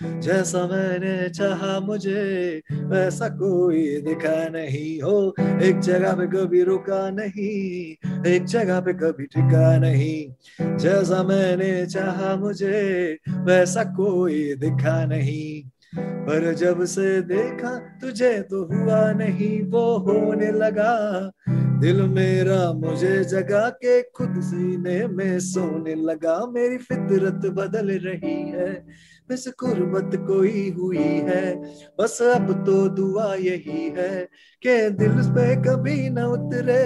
जैसा 0.03 0.67
मैंने 0.67 1.29
चाहा 1.29 1.79
मुझे, 1.79 2.61
वैसा 2.71 3.27
कोई 3.27 4.01
दिखा 4.01 4.49
नहीं 4.49 5.01
हो। 5.01 5.35
एक 5.61 5.79
जगह 5.79 6.13
पे 6.13 6.27
कभी 6.27 6.63
रुका 6.63 7.09
नहीं, 7.09 7.95
एक 8.33 8.45
जगह 8.45 8.79
पे 8.79 8.93
कभी 8.93 9.23
टिका 9.23 9.77
नहीं। 9.77 10.33
जैसा 10.77 11.23
मैंने 11.23 11.85
चाहा 11.85 12.35
मुझे, 12.35 13.17
वैसा 13.29 13.83
कोई 13.83 14.53
दिखा 14.53 15.05
नहीं। 15.05 15.69
पर 15.99 16.53
जब 16.53 16.85
से 16.85 17.21
देखा 17.21 17.79
तुझे 18.01 18.41
तो 18.41 18.63
हुआ 18.63 19.11
नहीं, 19.11 19.61
वो 19.61 19.97
होने 19.97 20.51
लगा। 20.51 21.31
दिल 21.79 22.01
मेरा 22.01 22.73
मुझे 22.73 23.23
जगा 23.23 23.69
के 23.69 24.01
खुद 24.01 24.35
सीने 24.37 25.07
में 25.07 25.39
सोने 25.39 25.95
लगा। 25.95 26.45
मेरी 26.45 26.77
फितरत 26.77 27.51
बदल 27.51 27.87
रही 27.91 28.49
है। 28.49 28.85
बस 29.29 29.47
गुर्बत 29.59 30.11
कोई 30.15 30.69
हुई 30.71 31.07
है। 31.27 31.55
बस 31.99 32.21
अब 32.21 32.51
तो 32.65 32.87
दुआ 32.89 33.33
यही 33.35 33.89
है 33.97 34.29
कि 34.61 34.89
दिल 34.89 35.21
पे 35.29 35.55
कभी 35.61 36.09
न 36.09 36.23
उतरे 36.23 36.83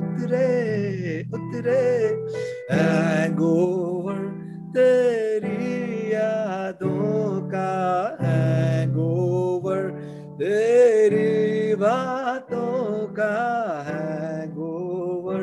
उतरे 0.00 0.46
उतरे। 1.34 1.80
हैंगओवर 2.72 4.16
तेरी 4.76 6.12
यादों 6.12 7.48
का 7.48 8.18
है 8.22 8.86
गोवर 8.86 9.90
तेरी 10.38 11.74
बातों 11.74 13.06
का 13.06 13.34
है 13.88 14.46
गोवर 14.48 15.42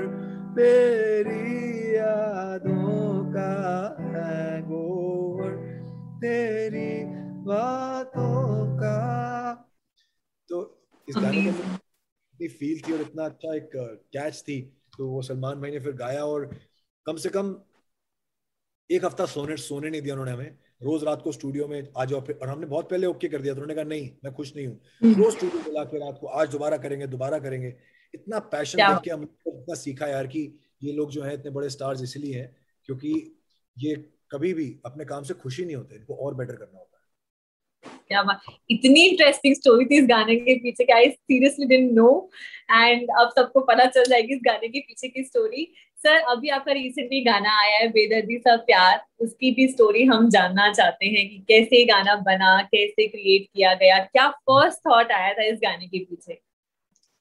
तेरी 0.56 1.96
यादों 1.96 3.34
का। 3.34 3.95
तेरी 6.16 6.90
बातों 7.46 8.66
का। 8.78 9.54
तो 10.50 10.62
इस 11.08 11.16
गाने 11.16 11.42
के 11.42 11.50
इतनी 11.50 12.48
फील 12.50 12.80
थी 12.82 12.94
और 12.94 13.02
इतना 13.02 13.26
अच्छा 13.26 13.56
एक 13.56 13.70
कैच 14.14 14.42
थी। 14.48 14.62
तो 14.98 15.08
वो 15.08 15.22
सलमान 15.22 15.62
भाई 15.62 15.72
ने 15.72 15.80
फिर 15.80 15.94
गाया 15.94 16.26
और 16.26 16.46
कम 17.06 17.18
से 17.18 17.30
कम 17.30 17.56
एक 18.90 19.06
हफ़्ता 19.06 19.26
सोने 19.26 19.58
सोने 19.58 19.90
नहीं 19.90 20.02
दिया 20.02 20.14
उन्होंने 20.14 20.32
हमें। 20.32 20.58
रोज 20.84 21.04
रात 21.04 21.22
को 21.22 21.32
स्टूडियो 21.32 21.68
में 21.68 21.88
आ 21.98 22.06
जाओ 22.06 22.22
फिर 22.22 22.40
और 22.42 22.48
हमने 22.50 22.66
बहुत 22.68 22.90
पहले 22.90 23.08
ओके 23.08 23.28
कर 23.28 23.42
दिया 23.42 23.54
तो 23.54 23.62
उन्होंने 23.62 23.76
कहा 23.76 23.90
नहीं 23.90 24.10
मैं 24.24 24.34
खुश 24.34 24.56
नहीं 24.56 24.68
हूँ। 24.68 24.80
हम्म। 25.04 25.24
रोज 25.24 25.34
स्टूडियो 25.36 25.62
बुला 25.64 25.84
के 25.84 26.00
रात 26.00 26.18
को 26.22 26.28
आज 26.28 26.50
दोबारा 26.50 26.78
करेंगे 26.78 27.08
दोबारा 27.08 27.40
करेंगे। 27.40 27.76
इतना 28.14 28.40
पैशन 28.52 28.78
क्या 28.78 28.90
देख 28.90 29.02
के 29.04 29.12
हमने 29.12 29.52
इतना 29.52 29.76
सीखा 29.76 30.08
यार 30.08 30.28
कि 30.28 30.42
ये 30.84 30.92
लोग 30.94 31.12
जो 31.12 31.24
है 31.24 31.34
इतने 31.34 31.52
बड़े 31.52 31.70
स्टार्स 31.70 32.02
इसलिए 32.04 32.40
हैं 32.40 32.56
क्योंकि 32.86 33.14
ये 33.78 33.96
कभी 34.32 34.54
भी 34.54 34.68
अपने 34.86 35.06
काम 35.06 35.24
से 35.24 35.34
खुशी 35.34 35.66
नहीं 35.66 35.76
होते 35.76 35.96
इनको 35.96 36.16
और 36.16 36.36
बेटर 36.36 36.54
करना 36.54 36.78
होता 36.78 36.90
है। 36.90 36.94
क्या 38.08 38.22
बात 38.24 38.42
इतनी 38.70 39.06
इंटरेस्टिंग 39.06 39.56
स्टोरी 39.56 39.86
थी 39.86 39.98
इस 39.98 40.06
गाने 40.08 40.36
के 40.36 40.54
पीछे 40.60 40.84
कि 40.84 40.94
I 40.94 41.10
seriously 41.10 41.66
didn't 41.66 41.92
know 41.92 42.10
and 42.72 43.10
अब 43.20 43.32
सबको 43.36 43.60
पता 43.62 43.86
चल 43.86 44.04
जाएगी 44.04 44.34
इस 44.34 44.40
गाने 44.46 44.68
के 44.68 44.80
पीछे 44.80 45.08
की 45.08 45.24
स्टोरी 45.24 45.66
सर 45.98 46.16
अभी 46.32 46.50
आपका 46.50 46.72
रिसेंटली 46.72 47.24
गाना 47.24 47.60
आया 47.62 47.78
है 47.78 47.88
बेदर्दी 47.88 48.38
सा 48.38 48.56
प्यार 48.56 49.04
उसकी 49.20 49.52
भी 49.52 49.68
स्टोरी 49.68 50.04
हम 50.06 50.30
जानना 50.30 50.72
चाहते 50.74 51.06
हैं 51.06 51.30
कि 51.30 51.38
कैसे 51.48 51.84
गाना 51.86 52.16
बना 52.16 52.62
कैसे 52.62 53.08
क्रिएट 53.08 53.48
किया 53.56 53.74
गया 53.74 54.00
क्या 54.00 54.30
फ़र्स्ट 54.30 54.80
थॉट 54.80 55.12
आया 55.12 55.34
था 55.34 55.44
इस 55.44 55.60
गाने 55.64 55.88
के 55.88 56.04
पीछे? 56.06 56.34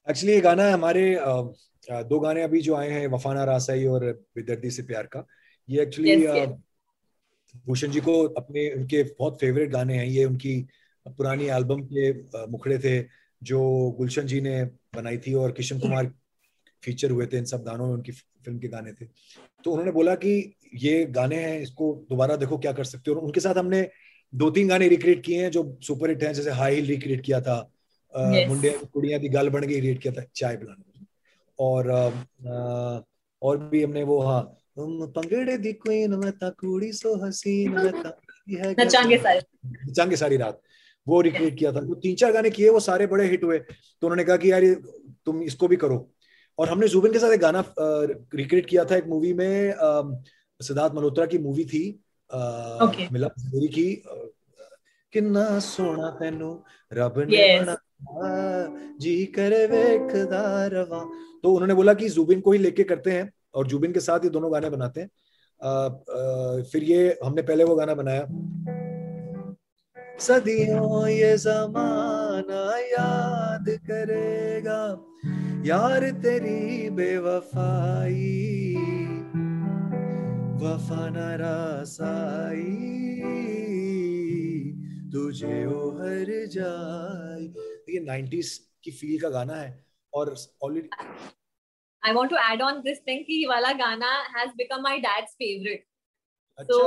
एक्चुअली 0.07 0.33
ये 0.33 0.41
गाना 0.41 0.71
हमारे 0.71 1.17
दो 1.89 2.19
गाने 2.19 2.41
अभी 2.41 2.61
जो 2.61 2.75
आए 2.75 2.89
हैं 2.89 3.07
वफाना 3.07 3.43
रासाई 3.43 3.85
और 3.85 4.05
बेदर्दी 4.35 4.69
से 4.71 4.83
प्यार 4.83 5.03
का। 5.03 5.25
ये 5.69 5.81
actually 5.81 6.15
Yes, 6.15 6.35
yes. 6.35 6.53
Bhushan 7.67 7.91
ji 7.91 7.99
को 7.99 8.13
अपने 8.37 8.69
उनके 8.71 9.03
बहुत 9.19 9.37
फेवरेट 9.41 9.69
गाने 9.71 9.97
हैं 9.97 10.05
ये 10.05 10.25
उनकी 10.25 10.55
पुरानी 11.07 11.45
एल्बम 11.49 11.81
के 11.83 12.11
मुखड़े 12.47 12.77
थे 12.79 12.99
जो 13.41 13.61
गुलशन 13.97 14.25
जी 14.27 14.41
ने 14.41 14.63
बनाई 14.95 15.17
थी 15.17 15.33
और 15.33 15.51
किशन 15.51 15.79
कुमार 15.79 16.11
फीचर 16.83 17.11
हुए 17.11 17.25
थे 17.25 17.37
इन 17.37 17.45
सब 17.45 17.63
गानों 17.63 17.87
में 17.87 17.93
उनकी 17.93 18.11
फ़िल्म 18.11 18.57
के 18.59 18.67
गाने 18.67 18.91
थे। 18.93 19.05
तो 19.63 19.71
उन्होंने 19.71 19.91
बोला 19.91 20.15
कि 20.15 20.55
ये 20.75 21.05
गाने 21.05 21.35
हैं 21.35 21.59
इसको 21.61 21.93
दोबारा 22.09 22.35
देखो 22.35 22.57
क्या 22.57 22.71
कर 22.71 22.83
सकते 22.83 23.11
हो। 23.11 23.17
और 23.17 23.23
उनके 23.23 23.39
साथ 23.39 23.55
हमने 23.55 23.87
दो 24.33 24.49
तीन 24.51 24.67
गाने 24.67 24.87
रिक्रिएट 24.87 25.23
किए 25.25 25.41
हैं 25.41 25.51
जो 25.51 25.63
सुपर 25.81 26.09
हिट 26.09 26.23
हैं 26.23 26.33
जैसे 26.33 26.51
हाई 26.51 26.75
हिल 26.75 26.85
रिक्रिएट 26.87 27.21
किया 27.21 27.41
था 27.41 27.71
Yes. 28.13 28.47
मुंडे 28.47 28.69
कुड़ियाँ 28.93 29.19
दी 29.19 29.29
गल 29.29 29.49
बन 29.49 29.61
गई 29.61 29.73
रिक्रिएट 29.73 30.01
किया 30.01 30.13
था 30.13 30.23
चाय 30.35 30.55
पिलाने 30.57 31.05
और 31.59 31.89
और 33.41 33.57
भी 33.57 33.83
हमने 33.83 34.03
वो 34.03 34.19
हाँ 34.21 34.41
तुम 34.77 35.05
पंगड़े 35.15 35.57
दी 35.57 35.71
क्वीन 35.73 36.13
मैं 36.19 36.31
ता 36.37 36.49
कुड़ी 36.59 36.91
सो 36.93 37.15
हसीन 37.25 37.71
मैं 37.71 37.91
ता 38.01 38.17
है 38.49 38.73
नचांगे 38.79 39.17
सारे। 39.17 39.41
नचांगे 39.65 40.15
सारी 40.15 40.37
रात। 40.37 40.61
वो 41.07 41.21
रिक्रिएट 41.21 41.57
किया 41.59 41.71
था। 41.71 41.81
तो 41.81 41.95
तीन 41.95 42.15
चार 42.15 42.31
गाने 42.31 42.49
किए 42.49 42.69
वो 42.69 42.79
सारे 42.79 43.07
बड़े 43.07 43.25
हिट 43.29 43.43
हुए। 43.43 43.57
तो 43.59 44.07
उन्होंने 44.07 44.23
कहा 44.23 44.37
कि 44.37 44.51
यार 44.51 44.63
तुम 45.25 45.41
इसको 45.43 45.67
भी 45.67 45.75
करो। 45.75 45.97
और 46.57 46.69
हमने 46.69 46.87
जुबिन 46.87 47.13
के 47.13 47.19
साथ 47.19 47.31
एक 47.33 47.39
गाना 47.41 47.63
रिक्रिएट 47.79 48.65
किया 48.65 48.85
था 48.85 48.95
एक 48.95 49.07
मूवी 49.07 49.33
में 49.33 49.73
सिद्धार्थ 50.59 50.93
मल्होत्रा 50.95 51.25
की 51.25 51.37
मूवी 51.37 51.65
थी 51.65 51.83
Okay. 52.83 53.11
मिला 53.11 53.27
मेरी 53.39 53.67
की। 53.67 54.03
किन्ना 55.13 55.47
सोना 55.59 56.09
तेनू 56.19 56.51
रब 56.91 57.19
ने 57.19 57.37
Yes. 57.37 57.67
बनाया 57.67 58.95
जी 58.99 59.25
करे 59.35 59.65
वेखदा 59.67 60.43
रवा। 60.73 60.99
तो 61.43 61.51
उन्होंने 61.51 61.73
बोला 61.73 61.93
कि 61.93 62.09
जुबिन 62.09 62.41
को 62.41 62.51
ही 62.51 62.59
लेके 62.59 62.83
करते 62.83 63.11
हैं। 63.11 63.31
और 63.55 63.67
जुबिन 63.67 63.93
के 63.93 63.99
साथ 63.99 64.19
ये 64.19 64.29
दोनों 64.29 64.53
गाने 64.53 64.69
बनाते 64.69 65.01
हैं। 65.01 65.09
अ, 65.61 65.89
अ, 65.89 66.61
फिर 66.71 66.83
ये 66.83 67.19
हमने 67.23 67.41
पहले 67.41 67.63
वो 67.63 67.75
गाना 67.75 67.93
बनाया। 67.93 68.27
सदियों 70.19 71.07
ये 71.07 71.37
जमाना 71.37 72.77
याद 72.79 73.65
करेगा 73.69 75.05
यार 75.65 76.11
तेरी 76.11 76.89
बेवफाई 76.89 78.75
वफा 80.61 81.09
न 81.09 81.15
रासाई 81.17 82.95
तुझे 85.11 85.65
ओ 85.65 85.89
हर 85.89 86.25
जाए। 86.29 87.43
ये 87.93 87.99
90s 87.99 88.59
की 88.83 88.91
फील 88.91 89.19
का 89.19 89.29
गाना 89.29 89.53
है 89.53 89.85
और 90.13 90.35
already 90.63 90.89
I 92.07 92.13
want 92.13 92.29
to 92.29 92.37
add 92.51 92.61
on 92.61 92.81
this 92.81 92.99
thing 93.07 93.23
कि 93.25 93.41
ये 93.41 93.47
वाला 93.47 93.71
गाना 93.83 94.13
has 94.37 94.55
become 94.57 94.81
my 94.83 94.99
dad's 95.07 95.33
favourite 95.33 95.85
अच्छा 96.57 96.79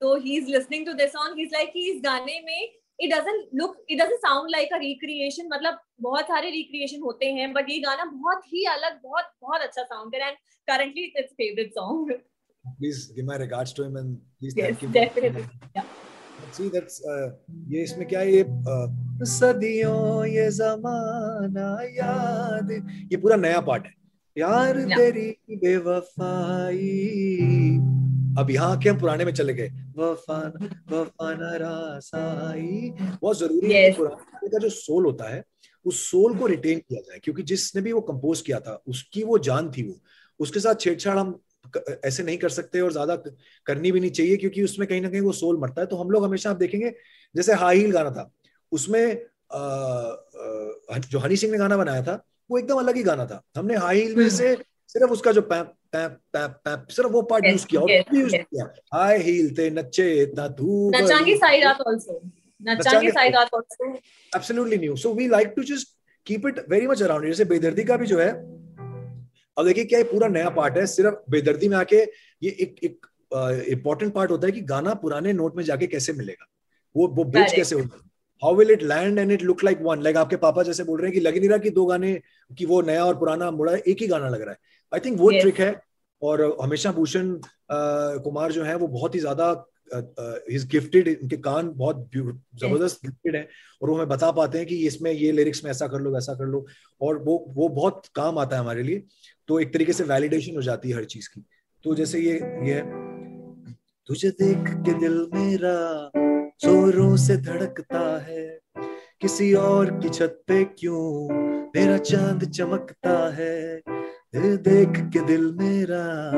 so 0.00 0.12
he's 0.20 0.48
listening 0.48 0.84
to 0.86 0.94
this 0.94 1.12
song 1.12 1.34
he's 1.36 1.52
like 1.52 1.76
इस 1.80 2.00
गाने 2.04 2.40
में 2.46 2.60
it 2.98 3.10
doesn't 3.10 3.52
look 3.60 3.76
it 3.88 4.00
doesn't 4.00 4.24
sound 4.24 4.50
like 4.54 4.72
a 4.76 4.80
recreation 4.80 5.50
मतलब 5.52 5.78
बहुत 6.06 6.24
सारे 6.26 6.50
recreation 6.54 7.02
होते 7.02 7.26
हैं 7.32 7.52
but 7.54 7.70
ये 7.70 7.78
गाना 7.80 8.04
बहुत 8.06 8.42
ही 8.46 8.64
अलग 8.72 8.98
बहुत 9.02 9.30
बहुत 9.42 9.60
अच्छा 9.62 9.84
sound 9.92 10.14
है 10.14 10.30
and 10.30 10.40
currently 10.68 11.06
it's 11.08 11.20
his 11.20 11.30
favorite 11.42 11.78
song 11.78 12.02
please 12.64 13.06
give 13.14 13.26
my 13.26 13.38
regards 13.38 13.72
to 13.74 13.86
him 13.86 13.96
and 13.96 14.18
please 14.40 14.56
Yes, 14.56 14.66
thank 14.66 14.82
him 14.82 14.92
definitely. 14.92 15.46
Yeah. 15.76 15.88
see 16.52 16.68
that's 16.68 17.00
uh, 17.06 17.30
ये 17.68 17.82
इसमें 17.82 18.06
क्या 18.08 18.20
है 18.20 18.32
ये 18.32 18.42
uh, 18.42 18.86
सदियों 19.30 20.24
ये 20.26 20.50
जमाना 20.52 21.70
याद 21.96 22.70
ये 23.12 23.16
पूरा 23.16 23.36
नया 23.36 23.60
पार्ट 23.68 23.86
है 23.86 23.94
यार 24.36 24.78
Yeah. 24.78 24.96
तेरी 24.98 25.56
बेवफाई। 25.56 26.78
अब 28.38 28.50
यहाँ 28.50 28.78
के 28.78 28.88
हम 28.88 28.98
पुराने 29.00 29.24
में 29.24 29.32
चले 29.32 29.54
गए। 29.54 29.68
रासाई। 31.58 32.92
बहुत 33.22 33.38
ज़रूरी 33.38 33.72
है 33.72 33.92
पुराने 33.92 34.48
का 34.48 34.58
जो 34.58 34.68
सोल 34.68 35.04
होता 35.04 35.28
है 35.28 35.44
उस 35.86 36.10
सोल 36.10 36.38
को 36.38 36.46
रिटेन 36.46 36.78
किया 36.78 37.00
जाए। 37.00 37.18
क्योंकि 37.18 37.42
जिसने 37.42 37.82
भी 37.82 37.92
वो 37.92 38.00
कंपोज 38.00 38.40
किया 38.40 38.60
था 38.60 38.82
उसकी 38.88 39.22
वो 39.24 39.38
जान 39.38 39.70
थी 39.70 39.82
वो। 39.82 40.00
उसके 40.40 40.60
साथ 40.60 40.74
छेड़छाड़ 40.74 41.18
हम 41.18 41.38
ऐसे 42.04 42.22
नहीं 42.22 42.38
कर 42.38 42.48
सकते 42.48 42.80
और 42.80 42.92
ज़्यादा 42.92 43.16
करनी 43.66 43.92
भी 43.92 44.00
नहीं 44.00 44.10
चाहिए 44.10 44.36
क्योंकि 44.36 44.62
उसमें 44.62 44.88
कहीं 44.88 45.00
ना 45.00 45.08
कहीं 45.10 45.20
वो 45.20 45.32
सोल 45.32 45.58
मरता 45.60 45.80
है। 45.80 45.86
तो 45.86 45.96
हम 45.96 46.10
लोग 46.10 46.24
हमेशा 46.24 46.50
आप 46.50 46.56
देखेंगे 46.56 46.94
जैसे 47.34 47.52
हाई 47.54 47.78
हील 47.78 47.92
गाना 47.92 48.10
था 48.10 48.30
उसमें 48.72 49.04
आ, 49.52 49.58
आ, 49.58 50.98
जो 50.98 51.18
हनी 51.18 51.36
सिंह 51.36 51.52
ने 51.52 51.58
गाना 51.58 51.76
बनाया 51.76 52.02
था 52.02 52.22
वो 52.52 52.58
एकदम 52.58 52.78
अलग 52.78 52.96
ही 52.96 53.02
गाना 53.02 53.26
था। 53.26 53.42
हमने 53.56 53.76
हाई 53.76 54.00
हील 54.00 54.16
में 54.16 54.28
से 54.30 54.54
सिर्फ़ 54.94 55.12
उसका 55.12 55.32
जो 55.32 55.42
पैप 55.50 55.72
पैप 55.92 56.18
पैप 56.32 56.50
पैप 56.64 56.86
सिर्फ़ 56.90 57.10
वो 57.12 57.22
पार्ट 57.30 57.46
यूज़ 57.46 57.66
किया 57.66 57.80
और 57.80 57.88
भी 58.10 58.20
यूज़ 58.20 58.34
किया। 58.36 58.64
हाई 58.94 59.18
हील 59.22 59.54
ते 59.56 59.68
नच्चे 59.72 60.06
इतना 60.22 60.46
धूप। 60.58 60.94
नचांगे 60.96 61.36
साई 61.36 61.60
रात 61.60 61.80
आल्सो 61.86 62.20
नचांगे 62.60 63.10
साई 63.10 63.30
रात 63.30 63.54
also 63.54 63.92
absolutely 64.32 64.78
new 64.78 64.96
so 64.96 65.12
we 65.14 65.28
like 65.28 65.52
to 65.56 65.62
just 65.70 65.96
keep 66.26 66.46
it 66.46 66.64
very 66.70 66.86
much 66.86 67.02
around 67.02 67.26
जैसे 67.26 67.44
बेदर्दी 67.52 67.84
का 67.84 67.96
भी 67.96 68.06
जो 68.06 68.18
है 68.20 68.30
अब 69.56 69.64
देखिए 69.66 69.84
क्या 69.84 69.98
ये 69.98 70.04
पूरा 70.10 70.28
नया 70.28 70.50
पार्ट 70.50 70.76
है 70.78 70.86
सिर्फ़ 70.88 71.30
बेदर्दी 71.30 71.68
में 71.68 71.76
आके 71.76 71.96
ये 72.42 72.50
एक 72.60 72.76
एक 72.84 73.06
इंपॉर्टेंट 73.70 74.12
पार्ट 74.14 74.30
होता 74.30 74.46
है 74.46 74.52
कि 74.52 74.60
गाना 74.68 74.94
पुराने 75.02 75.32
नोट 75.32 75.56
में 75.56 75.62
जाके 75.64 75.86
कैसे 75.86 76.12
मिलेगा। 76.12 76.46
वो 76.94 77.06
वो 77.08 77.24
ब्रिज 77.24 77.52
कैसे 77.52 77.74
होगा? 77.74 77.98
How 78.42 78.54
will 78.56 78.70
it 78.70 78.82
land 78.82 79.18
and 79.18 79.32
it 79.32 79.42
look 79.42 79.64
like 79.64 79.78
one 79.82 80.02
like 80.02 80.16
आपके 80.16 80.36
पापा 80.36 80.62
जैसे 80.62 80.84
बोल 80.84 81.00
रहे 81.00 81.06
हैं 81.06 81.14
कि 81.14 81.20
लग 81.20 81.36
नहीं 81.38 81.48
रहा 81.48 81.58
कि 81.58 81.70
दो 81.70 81.84
गाने 81.86 82.12
कि 82.58 82.66
वो 82.66 82.80
नया 82.82 83.04
और 83.04 83.18
पुराना 83.18 83.50
मुड़ा 83.50 83.74
एक 83.74 84.00
ही 84.00 84.06
गाना 84.06 84.28
लग 84.28 84.42
रहा 84.42 84.50
है। 84.50 84.58
आई 84.92 85.00
थिंक 85.00 85.18
वो 85.20 85.32
yes. 85.32 85.40
ट्रिक 85.40 85.60
है 85.60 85.74
और 86.22 86.40
हमेशा 86.62 86.92
भूषण 86.92 87.36
कुमार 87.70 88.52
जो 88.52 88.64
है 88.64 88.74
वो 88.76 88.86
बहुत 88.88 89.14
ही 89.14 89.20
ज़्यादा 89.20 89.52
इज़ 90.50 90.66
गिफ्टेड 90.68 91.08
इनके 91.08 91.36
कान 91.36 91.68
बहुत 91.76 92.10
ज़बरदस्त 92.16 93.04
गिफ्टेड 93.06 93.36
है 93.36 93.48
और 93.82 93.90
वो 93.90 93.94
हमें 93.96 94.08
बता 94.08 94.30
पाते 94.32 94.58
हैं 94.58 94.66
कि 94.66 94.76
इसमें 94.86 95.10
ये 95.12 95.32
लिरिक्स 95.32 95.64
में 95.64 95.70
ऐसा 95.70 95.86
कर 95.86 96.00
लो 96.00 96.10
वैसा 96.10 96.34
कर 96.34 96.46
लो 96.46 96.64
और 97.00 97.18
वो 97.24 97.44
वो 97.48 97.68
बहुत 97.68 98.02
काम 98.14 98.38
आता 98.38 98.56
है 98.56 98.62
हमारे 98.62 98.82
लिए। 98.82 99.02
तो 99.48 99.58
एक 99.60 99.72
तरीके 99.72 99.92
से 99.92 100.04
वैलिडेशन 100.04 100.56
हो 100.56 100.62
जाती 100.62 100.90
है 100.90 100.96
हर 100.96 101.04
चीज़ 101.04 101.28
की। 101.28 101.44
तो 101.84 101.94
जैसे 101.94 102.20
ये 102.20 102.34
ये 102.68 102.80
तुझे 104.08 104.30
देख 104.30 104.68
के 104.84 104.98
दिल 105.00 105.18
मेरा 105.34 105.76
जोरों 106.64 107.16
से 107.16 107.36
धड़कता 107.36 108.24
है। 108.24 108.60
किसी 109.20 109.54
और 109.54 109.90
की 109.90 110.08
छत 110.08 110.42
पे 110.46 110.64
क्यों 110.64 111.34
मेरा 111.76 111.98
चाँद 111.98 112.44
चमकता 112.44 113.34
है? 113.34 113.82
दिल 114.34 114.56
देख 114.56 114.88
के 114.88 115.20
दिल 115.20 115.54
मेरा 115.54 116.30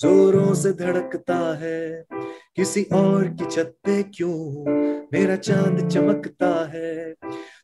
जोरों 0.00 0.54
से 0.54 0.72
धड़कता 0.72 1.58
है। 1.58 2.04
किसी 2.56 2.82
और 2.82 3.28
की 3.28 3.44
छत 3.44 3.74
पे 3.84 4.02
क्यों 4.02 4.64
मेरा 5.12 5.36
चाँद 5.36 5.88
चमकता 5.88 6.70
है? 6.70 7.14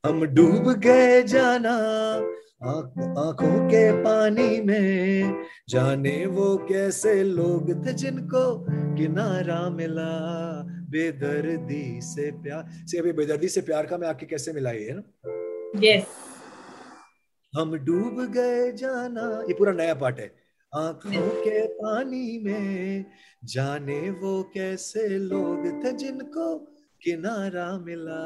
हम 0.07 0.25
डूब 0.27 0.73
गए 0.73 1.23
जाना 1.23 1.79
आँखों 2.61 3.69
के 3.69 3.91
पानी 4.03 4.61
में 4.61 5.45
जाने 5.69 6.15
वो 6.27 6.57
कैसे 6.69 7.23
लोग 7.25 7.87
थे 7.87 7.93
जिनको 7.93 8.43
किनारा 8.97 9.59
मिला। 9.71 10.11
बेदर्दी 10.91 12.01
से 12.03 12.31
प्यार 12.43 12.65
से 12.87 12.99
अभी 12.99 13.13
बेदर्दी 13.13 13.49
से 13.49 13.61
प्यार 13.61 13.87
का 13.87 13.99
मैं 13.99 14.09
आके 14.09 14.27
कैसे 14.27 14.53
मिला 14.53 14.71
ये 14.71 14.93
ना? 14.93 15.03
यस 15.85 16.07
हम 17.53 17.77
डूब 17.79 18.21
गए 18.33 18.73
जाना 18.73 19.45
ये 19.49 19.55
पूरा 19.55 19.73
नया 19.73 19.95
पार्ट 19.95 20.19
है। 20.21 20.31
आँखों 20.73 21.29
के 21.45 21.67
पानी 21.67 22.39
में 22.45 23.05
जाने 23.45 24.01
वो 24.11 24.43
कैसे 24.55 25.09
लोग 25.09 25.85
थे 25.85 25.93
जिनको 25.93 26.57
किनारा 27.03 27.67
मिला। 27.79 28.25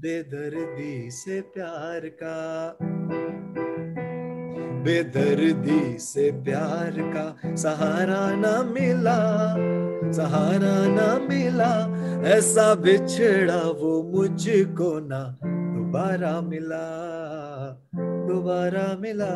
बेदर्दी 0.00 1.10
से 1.10 1.40
प्यार 1.40 2.08
का 2.22 2.38
बेदर्दी 4.84 5.98
से 5.98 6.30
प्यार 6.32 6.94
का 6.98 7.56
सहारा 7.56 8.36
ना 8.36 8.62
मिला 8.62 9.18
सहारा 10.12 10.86
ना 10.88 11.18
मिला। 11.28 11.72
ऐसा 12.28 12.74
बिछड़ा 12.74 13.62
वो 13.62 14.02
मुझको 14.02 15.00
ना 15.00 15.38
दोबारा 15.44 16.40
मिला 16.40 16.86
दोबारा 17.96 18.96
मिला। 19.00 19.28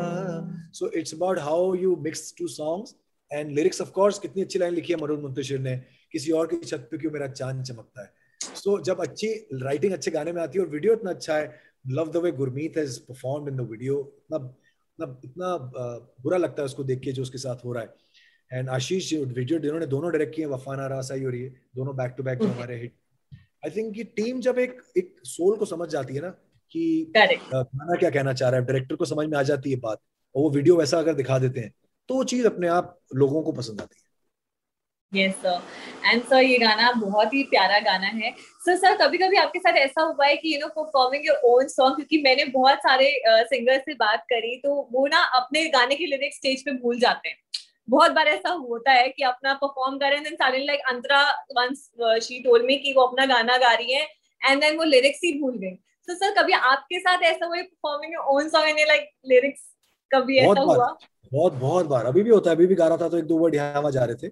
So 0.73 0.89
it's 0.89 1.13
about 1.13 1.39
how 1.39 1.75
you 1.75 1.95
mix 1.95 2.33
two 2.39 2.47
songs 2.47 2.95
and 3.33 3.51
lyrics 3.51 3.81
of 3.81 3.91
course 3.91 4.19
कितनी 4.19 4.43
अच्छी 4.43 4.59
लाइन 4.59 4.73
लिखी 4.73 4.93
है 4.93 4.99
मरुण 5.01 5.21
मुंतशिर 5.21 5.59
ने। 5.59 5.81
किसी 6.11 6.31
और 6.31 6.47
की 6.47 6.57
छत 6.57 6.87
पे 6.91 6.97
क्यों 6.97 7.11
मेरा 7.11 7.27
चाँद 7.27 7.63
चमकता 7.63 8.01
है? 8.01 8.09
सो 8.55 8.77
so, 8.77 8.83
जब 8.83 9.01
अच्छी 9.01 9.27
राइटिंग 9.53 9.93
अच्छे 9.93 10.11
गाने 10.11 10.31
में 10.31 10.41
आती 10.41 10.59
है 10.59 10.65
और 10.65 10.71
वीडियो 10.71 10.93
इतना 10.93 11.09
अच्छा 11.09 11.35
है 11.35 11.74
love 11.85 12.11
the 12.11 12.17
way 12.17 12.31
Gurmeet 12.31 12.77
has 12.77 12.99
performed 13.07 13.49
in 13.49 13.55
the 13.57 13.69
video 13.69 13.99
इतना 14.17 14.37
इतना 14.99 15.19
इतना 15.25 15.57
बुरा 16.23 16.37
लगता 16.37 16.61
है 16.61 16.65
उसको 16.65 16.83
देख 16.83 16.99
के 16.99 17.11
जो 17.11 17.21
उसके 17.21 17.37
साथ 17.37 17.65
हो 17.65 17.73
रहा 17.73 17.83
है। 17.83 17.93
एंड 18.51 18.69
आशीष 18.69 19.13
वीडियो 19.13 19.59
जिन्होंने 19.59 19.85
दोनों 19.87 20.11
डायरेक्ट 20.11 20.35
किए 20.35 20.45
वफाना 20.45 20.87
रासाई 20.87 21.25
और 21.25 21.35
ये 21.35 21.47
दोनों 21.75 21.95
बैक 21.97 22.13
टू 22.17 22.23
बैक 22.23 22.39
जो 22.39 22.47
हमारे 22.47 22.75
हिट 22.81 22.93
आई 23.65 23.71
थिंक 23.71 23.97
ये 23.97 24.03
टीम 24.15 24.39
जब 24.41 24.59
एक 24.59 24.81
एक 24.97 25.15
सोल 25.25 25.57
को 25.57 25.65
समझ 25.65 25.89
जाती 25.89 26.15
है 26.15 26.21
ना 26.21 26.29
कि 26.75 27.11
गाना 27.15 27.95
क्या 27.95 28.09
कहना 28.09 28.33
चाह 28.33 28.49
रहा 28.49 28.59
है 28.59 28.65
डायरेक्टर 28.65 28.95
को 28.95 29.05
समझ 29.05 29.27
में 29.27 29.37
आ 29.37 29.43
जाती 29.43 29.71
है 29.71 29.77
बात 29.79 30.01
और 30.35 30.41
वो 30.41 30.49
वीडियो 30.49 30.75
वैसा 30.77 30.99
अगर 30.99 31.13
दिखा 31.13 31.39
देते 31.39 31.59
हैं 31.59 31.73
तो 32.09 32.15
वो 32.15 32.23
चीज़ 32.23 32.47
अपने 32.47 32.67
आप 32.69 32.99
लोगों 33.15 33.41
को 33.43 33.51
पसंद 33.51 33.81
आती 33.81 33.99
है। 33.99 34.04
यस 35.11 35.33
सर 35.35 35.61
एंड 36.05 36.23
सर 36.23 36.43
ये 36.43 36.57
गाना 36.57 36.91
बहुत 36.91 37.33
ही 37.33 37.43
प्यारा 37.49 37.79
गाना 37.81 38.07
है। 38.15 38.31
सर 38.65 38.75
सर 38.77 38.95
कभी 38.97 39.17
कभी 39.17 39.37
आपके 39.37 39.59
साथ 39.59 39.77
ऐसा 39.77 40.01
हुआ 40.01 40.25
है 40.25 40.35
कि 40.35 40.53
you 40.53 40.59
know 40.59 40.67
performing 40.75 41.25
your 41.27 41.37
own 41.45 41.67
song 41.67 41.95
क्योंकि 41.95 42.21
मैंने 42.21 42.45
बहुत 42.51 42.77
सारे 42.79 43.11
सिंगर 43.45 43.79
से 43.79 43.93
बात 43.95 44.23
करी 44.29 44.55
तो 44.57 44.75
वो 44.93 45.05
ना 45.07 45.21
अपने 45.37 45.63
गाने 45.69 45.95
की 45.95 46.05
लिरिक्स 46.05 46.37
स्टेज 46.37 46.63
पे 46.65 46.71
भूल 46.73 46.99
जाते 46.99 47.29
हैं। 47.29 47.37
बहुत 47.89 48.11
बार 48.11 48.27
ऐसा 48.27 48.49
होता 48.49 48.91
है 48.91 49.07
कि 49.09 49.23
अपना 49.23 49.53
परफॉर्म 49.53 49.97
करें 49.97 50.21
then 50.23 50.35
suddenly 50.35 50.65
like 50.65 50.81
Antara 50.89 51.21
once 51.57 51.89
she 52.23 52.39
told 52.43 52.65
me 52.65 52.75
कि 52.77 52.93
वो 52.93 53.01
अपना 53.03 53.25
गाना 53.25 53.57
गा 53.57 53.73
रही 53.73 53.93
है 53.93 54.07
एंड 54.41 54.61
देन 54.61 54.77
वो 54.77 54.83
लिरिक्स 54.85 55.19
ही 55.23 55.31
भूल 55.41 55.57
गई। 55.57 55.75
तो 56.07 56.15
सर 56.15 56.33
कभी 56.33 56.53
आपके 56.53 56.99
साथ 56.99 57.23
ऐसा 57.23 57.45
हुआ 57.45 57.55
performing 57.57 58.13
your 58.13 58.35
own 58.35 58.49
song 58.49 58.67
and 58.69 58.87
like 58.87 59.09
lyrics 59.25 59.61
कभी 60.11 60.37
ऐसा 60.39 60.61
हुआ? 60.61 60.87
बहुत 61.31 61.53
बहुत 61.53 61.85
बार। 61.85 62.05
अभी 62.05 62.23
भी 62.23 62.29
होता 62.29 62.49
है 62.49 62.55
अभी 62.55 62.67
भी 62.67 62.75
गा 62.75 62.87
रहा 62.87 62.97
था 62.97 63.09
तो 63.09 63.17
एक 63.17 63.25
दो 63.25 63.37
वर्ड 63.37 63.55
यहाँ 63.55 63.91
जा 63.91 64.03
रहे 64.03 64.15
थे। 64.17 64.31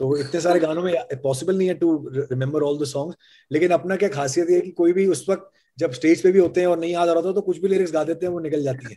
तो 0.00 0.16
इतने 0.18 0.40
सारे 0.40 0.60
गानों 0.60 0.82
में 0.82 0.94
पॉसिबल 1.22 1.58
नहीं 1.58 1.68
है 1.68 1.74
to 1.74 1.96
remember 2.12 2.62
all 2.62 2.78
the 2.78 2.84
song 2.88 3.14
लेकिन 3.50 3.70
अपना 3.70 3.96
क्या 3.96 4.08
खासियत 4.08 4.50
है 4.50 4.60
कि 4.60 4.70
कोई 4.78 4.92
भी 4.92 5.06
उस 5.06 5.28
वक्त 5.28 5.50
जब 5.78 5.92
स्टेज 5.92 6.22
पे 6.22 6.32
भी 6.32 6.38
होते 6.38 6.60
हैं 6.60 6.66
और 6.68 6.78
नहीं 6.78 6.92
याद 6.92 7.08
आ 7.08 7.12
रहा 7.12 7.22
था 7.22 7.32
तो 7.32 7.40
कुछ 7.40 7.58
भी 7.58 7.68
लिरिक्स 7.68 7.92
गा 7.92 8.04
देते 8.04 8.26
हैं 8.26 8.32
वो 8.32 8.40
निकल 8.40 8.62
जाती 8.62 8.92
है। 8.92 8.96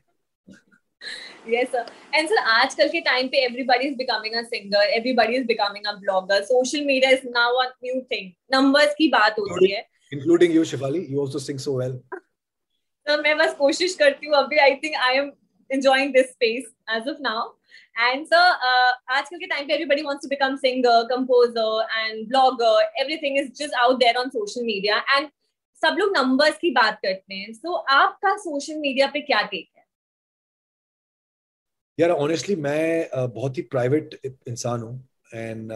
यस 1.50 1.68
सर 1.72 1.86
एंड 2.16 2.30
सर 2.30 2.38
आजकल 2.38 2.88
के 2.90 3.02
टाइम 3.02 3.28
पे 3.28 3.44
everybody 3.46 3.88
is 3.88 3.96
becoming 3.98 4.36
a 4.36 4.42
singer 4.46 4.90
everybody 4.96 5.36
is 5.36 5.46
becoming 5.48 5.86
a 5.86 5.94
blogger 6.00 6.42
social 6.44 6.86
media 6.86 7.12
is 7.12 7.28
now 7.28 7.56
a 7.56 7.66
new 7.84 8.02
thing 8.12 8.32
numbers 8.54 8.96
की 8.98 9.08
बात 9.10 9.40
होती 9.40 9.72
है। 9.72 9.86
Including 10.12 10.56
you 10.56 10.64
Shifali 10.64 11.06
you 11.10 11.26
also 11.26 11.40
sing 11.40 11.60
so 11.60 11.78
well 11.80 12.00
sir 12.14 13.22
मैं 13.22 13.38
बस 13.38 13.54
कोशिश 13.58 13.96
करती 13.96 14.28
हूँ 14.28 14.36
अभी 14.36 14.58
I 14.60 14.76
think 14.84 14.96
I 15.02 15.18
am 15.18 15.32
enjoying 15.70 16.14
this 16.14 16.30
space 16.32 16.74
as 16.92 17.08
of 17.10 17.22
now 17.22 17.48
And 18.08 18.28
so, 18.28 18.42
uh, 18.70 18.92
आजकल 19.10 19.38
के 19.38 19.46
टाइम 19.46 19.68
पे 19.68 19.74
everybody 19.74 20.06
wants 20.08 20.26
to 20.26 20.32
become 20.34 20.58
singer, 20.58 20.98
composer, 21.12 21.72
and 22.02 22.30
blogger. 22.34 22.76
Everything 23.04 23.40
is 23.44 23.50
just 23.62 23.80
out 23.86 24.00
there 24.00 24.16
on 24.20 24.32
social 24.32 24.68
media. 24.72 25.02
And 25.16 25.32
सब 25.82 25.98
लोग 26.00 26.16
numbers 26.16 26.58
की 26.58 26.72
बात 26.72 27.00
करते 27.06 27.36
हैं. 27.36 27.52
So 27.54 27.76
आपका 27.90 28.36
social 28.48 28.82
media 28.86 29.12
पे 29.13 29.22
क्या 29.22 29.42
take 29.50 29.76
है? 29.78 29.86
यार 32.00 32.10
ऑनेस्टली 32.10 32.56
मैं 32.56 33.10
uh, 33.10 33.30
बहुत 33.36 33.58
ही 33.58 33.62
प्राइवेट 33.62 34.20
इंसान 34.26 34.82
हूँ 34.82 35.10
and 35.36 35.72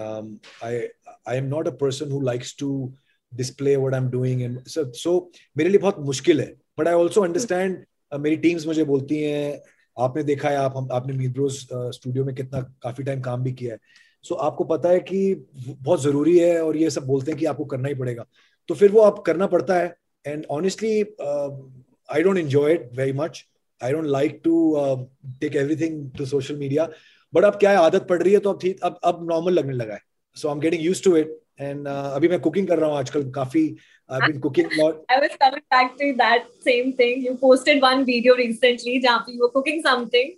I 0.64 0.80
I 1.28 1.38
am 1.38 1.46
not 1.46 1.68
a 1.68 1.72
person 1.72 2.12
who 2.12 2.22
likes 2.22 2.56
to 2.60 2.94
display 3.34 3.76
what 3.76 3.94
I 3.94 4.00
am 4.00 4.10
doing 4.10 4.42
and 4.42 4.60
so 4.68 5.32
मेरे 5.58 5.70
लिए 5.70 5.80
बहुत 5.80 6.00
मुश्किल 6.00 6.42
है 6.42 6.54
बट 6.80 6.88
आई 6.88 6.94
आल्सो 6.94 7.22
अंडरस्टैंड 7.22 7.86
मेरी 8.20 8.38
टीम्स 8.38 8.66
मुझे 8.66 8.84
बोलती 8.84 9.22
हैं 9.24 9.62
आपने 9.98 10.24
देखा 10.24 10.50
है 10.50 10.56
आप 10.58 10.78
हम 10.78 10.88
आपने 10.92 11.14
मीब्रोज 11.14 11.58
स्टूडियो 11.96 12.26
में 12.26 12.34
कितना 12.36 12.62
काफ़ी 12.84 13.04
टाइम 13.04 13.22
काम 13.22 13.44
भी 13.44 13.52
किया 13.54 13.74
है। 13.74 13.80
सो 14.26 14.36
so, 14.36 14.42
आपको 14.42 14.64
पता 14.64 14.90
है 14.90 15.00
कि 15.02 15.36
बहुत 15.58 16.02
ज़रूरी 16.02 16.38
है 16.40 16.62
और 16.64 16.78
ये 16.78 16.90
सब 16.90 17.06
बोलते 17.08 17.32
हैं 17.32 17.40
कि 17.40 17.46
आपको 17.46 17.66
करना 17.66 17.90
ही 17.90 17.96
पड़ेगा। 17.96 18.26
तो 18.70 18.76
फिर 18.76 18.92
वो 18.92 19.02
आप 19.02 19.20
करना 19.26 19.48
पड़ता 19.48 19.76
है 19.76 19.96
and 20.26 20.46
honestly 20.52 21.02
I 22.10 22.24
don't 22.24 22.38
enjoy 22.38 22.74
it 22.74 22.90
very 22.96 23.14
much 23.14 23.44
I 23.82 23.92
don't 23.92 24.06
like 24.08 24.40
to 24.44 24.76
take 25.42 25.56
everything 25.56 26.10
to 26.18 26.26
social 26.26 26.56
media 26.58 26.90
but 27.34 27.44
अब 27.44 27.58
क्या 27.60 27.72
है 27.72 27.78
आदत 27.78 28.08
पड़ 28.10 28.22
रही 28.22 28.34
है 28.34 28.40
तो 28.40 28.54
अब 28.54 28.60
ठीक 28.62 28.82
अब 28.84 29.00
अब 29.04 29.28
नॉर्मल 29.30 29.54
लगने 29.54 29.74
लगा 29.74 29.94
है। 29.94 30.02
So 30.38 30.48
I 30.48 30.56
am 30.56 30.60
getting 30.62 30.84
use 30.84 31.04
to 31.04 31.16
it 31.18 31.41
and 31.61 31.89
अभी 31.89 32.29
मैं 32.29 32.41
कुकिंग 32.41 32.69
कर 32.69 32.79
रहा 32.79 32.91
हूँ 32.91 32.99
आजकल 32.99 33.31
काफी 33.35 33.69
I've 34.09 34.27
been 34.27 34.41
cooking 34.41 34.67
a 34.73 34.83
lot. 34.83 35.05
I 35.11 35.19
was 35.19 35.33
coming 35.39 35.63
back 35.69 35.97
to 35.99 36.15
that 36.19 36.45
same 36.61 36.93
thing. 36.93 37.23
You 37.23 37.37
posted 37.37 37.83
one 37.83 38.05
video 38.05 38.37
recently 38.37 39.01
where 39.01 39.25
you 39.27 39.41
were 39.41 39.51
cooking 39.51 39.83
something. 39.83 40.37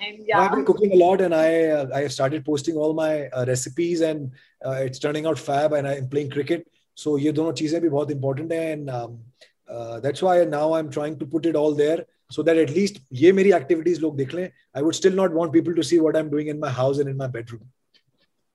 And 0.00 0.26
yeah. 0.26 0.40
I've 0.40 0.50
been 0.50 0.64
cooking 0.64 0.92
a 0.92 0.96
lot 0.96 1.20
and 1.20 1.34
I 1.34 1.68
uh, 1.68 1.86
I 1.94 2.06
started 2.08 2.44
posting 2.44 2.76
all 2.76 2.92
my 2.94 3.28
uh, 3.28 3.44
recipes 3.46 4.00
and 4.00 4.32
uh, 4.64 4.72
it's 4.72 4.98
turning 4.98 5.24
out 5.26 5.38
fab 5.38 5.72
and 5.72 5.88
I'm 5.88 6.08
playing 6.08 6.30
cricket. 6.30 6.66
So 6.94 7.16
ये 7.18 7.32
दोनों 7.32 7.52
चीजें 7.52 7.80
भी 7.80 7.88
बहुत 7.88 8.10
important 8.10 8.52
है 8.52 8.72
and 8.72 8.90
um, 8.90 9.18
uh, 9.70 10.00
that's 10.00 10.22
why 10.22 10.44
now 10.44 10.74
I'm 10.74 10.90
trying 10.90 11.18
to 11.20 11.26
put 11.26 11.46
it 11.46 11.56
all 11.56 11.72
there 11.72 12.04
so 12.30 12.42
that 12.42 12.58
at 12.58 12.70
least 12.70 13.00
ये 13.22 13.32
मेरी 13.32 13.52
activities 13.60 14.00
लोग 14.00 14.16
देख 14.16 14.34
लें. 14.34 14.50
I 14.74 14.82
would 14.82 14.94
still 14.94 15.16
not 15.22 15.32
want 15.32 15.52
people 15.52 15.74
to 15.74 15.84
see 15.84 16.00
what 16.00 16.16
I'm 16.16 16.28
doing 16.28 16.48
in 16.48 16.60
my 16.60 16.74
house 16.82 16.98
and 16.98 17.08
in 17.08 17.16
my 17.16 17.28
bedroom. 17.38 17.64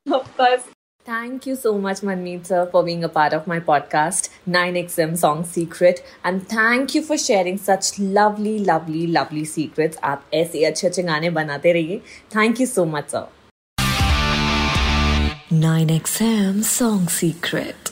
Of 0.06 0.38
course. 0.38 0.70
Thank 1.06 1.48
you 1.48 1.56
so 1.56 1.80
much, 1.80 2.02
Manmeet 2.02 2.46
sir, 2.46 2.68
for 2.72 2.84
being 2.84 3.04
a 3.04 3.10
part 3.10 3.34
of 3.34 3.48
my 3.48 3.60
podcast, 3.60 4.30
9XM 4.48 5.18
Song 5.18 5.44
Secret. 5.44 6.04
And 6.24 6.48
thank 6.48 6.94
you 6.94 7.02
for 7.02 7.18
sharing 7.18 7.58
such 7.58 8.00
lovely, 8.00 8.60
lovely, 8.60 9.08
lovely 9.08 9.46
secrets. 9.46 9.98
आप 10.04 10.26
ऐसे 10.34 10.64
अच्छे 10.66 10.88
अच्छे 10.88 11.04
गाने 11.04 11.30
बनाते 11.30 11.74
रहिए. 11.74 12.02
Thank 12.36 12.62
you 12.64 12.68
so 12.74 12.86
much, 12.96 13.10
sir. 13.10 13.28
9XM 15.52 16.64
Song 16.64 17.10
Secret. 17.10 17.92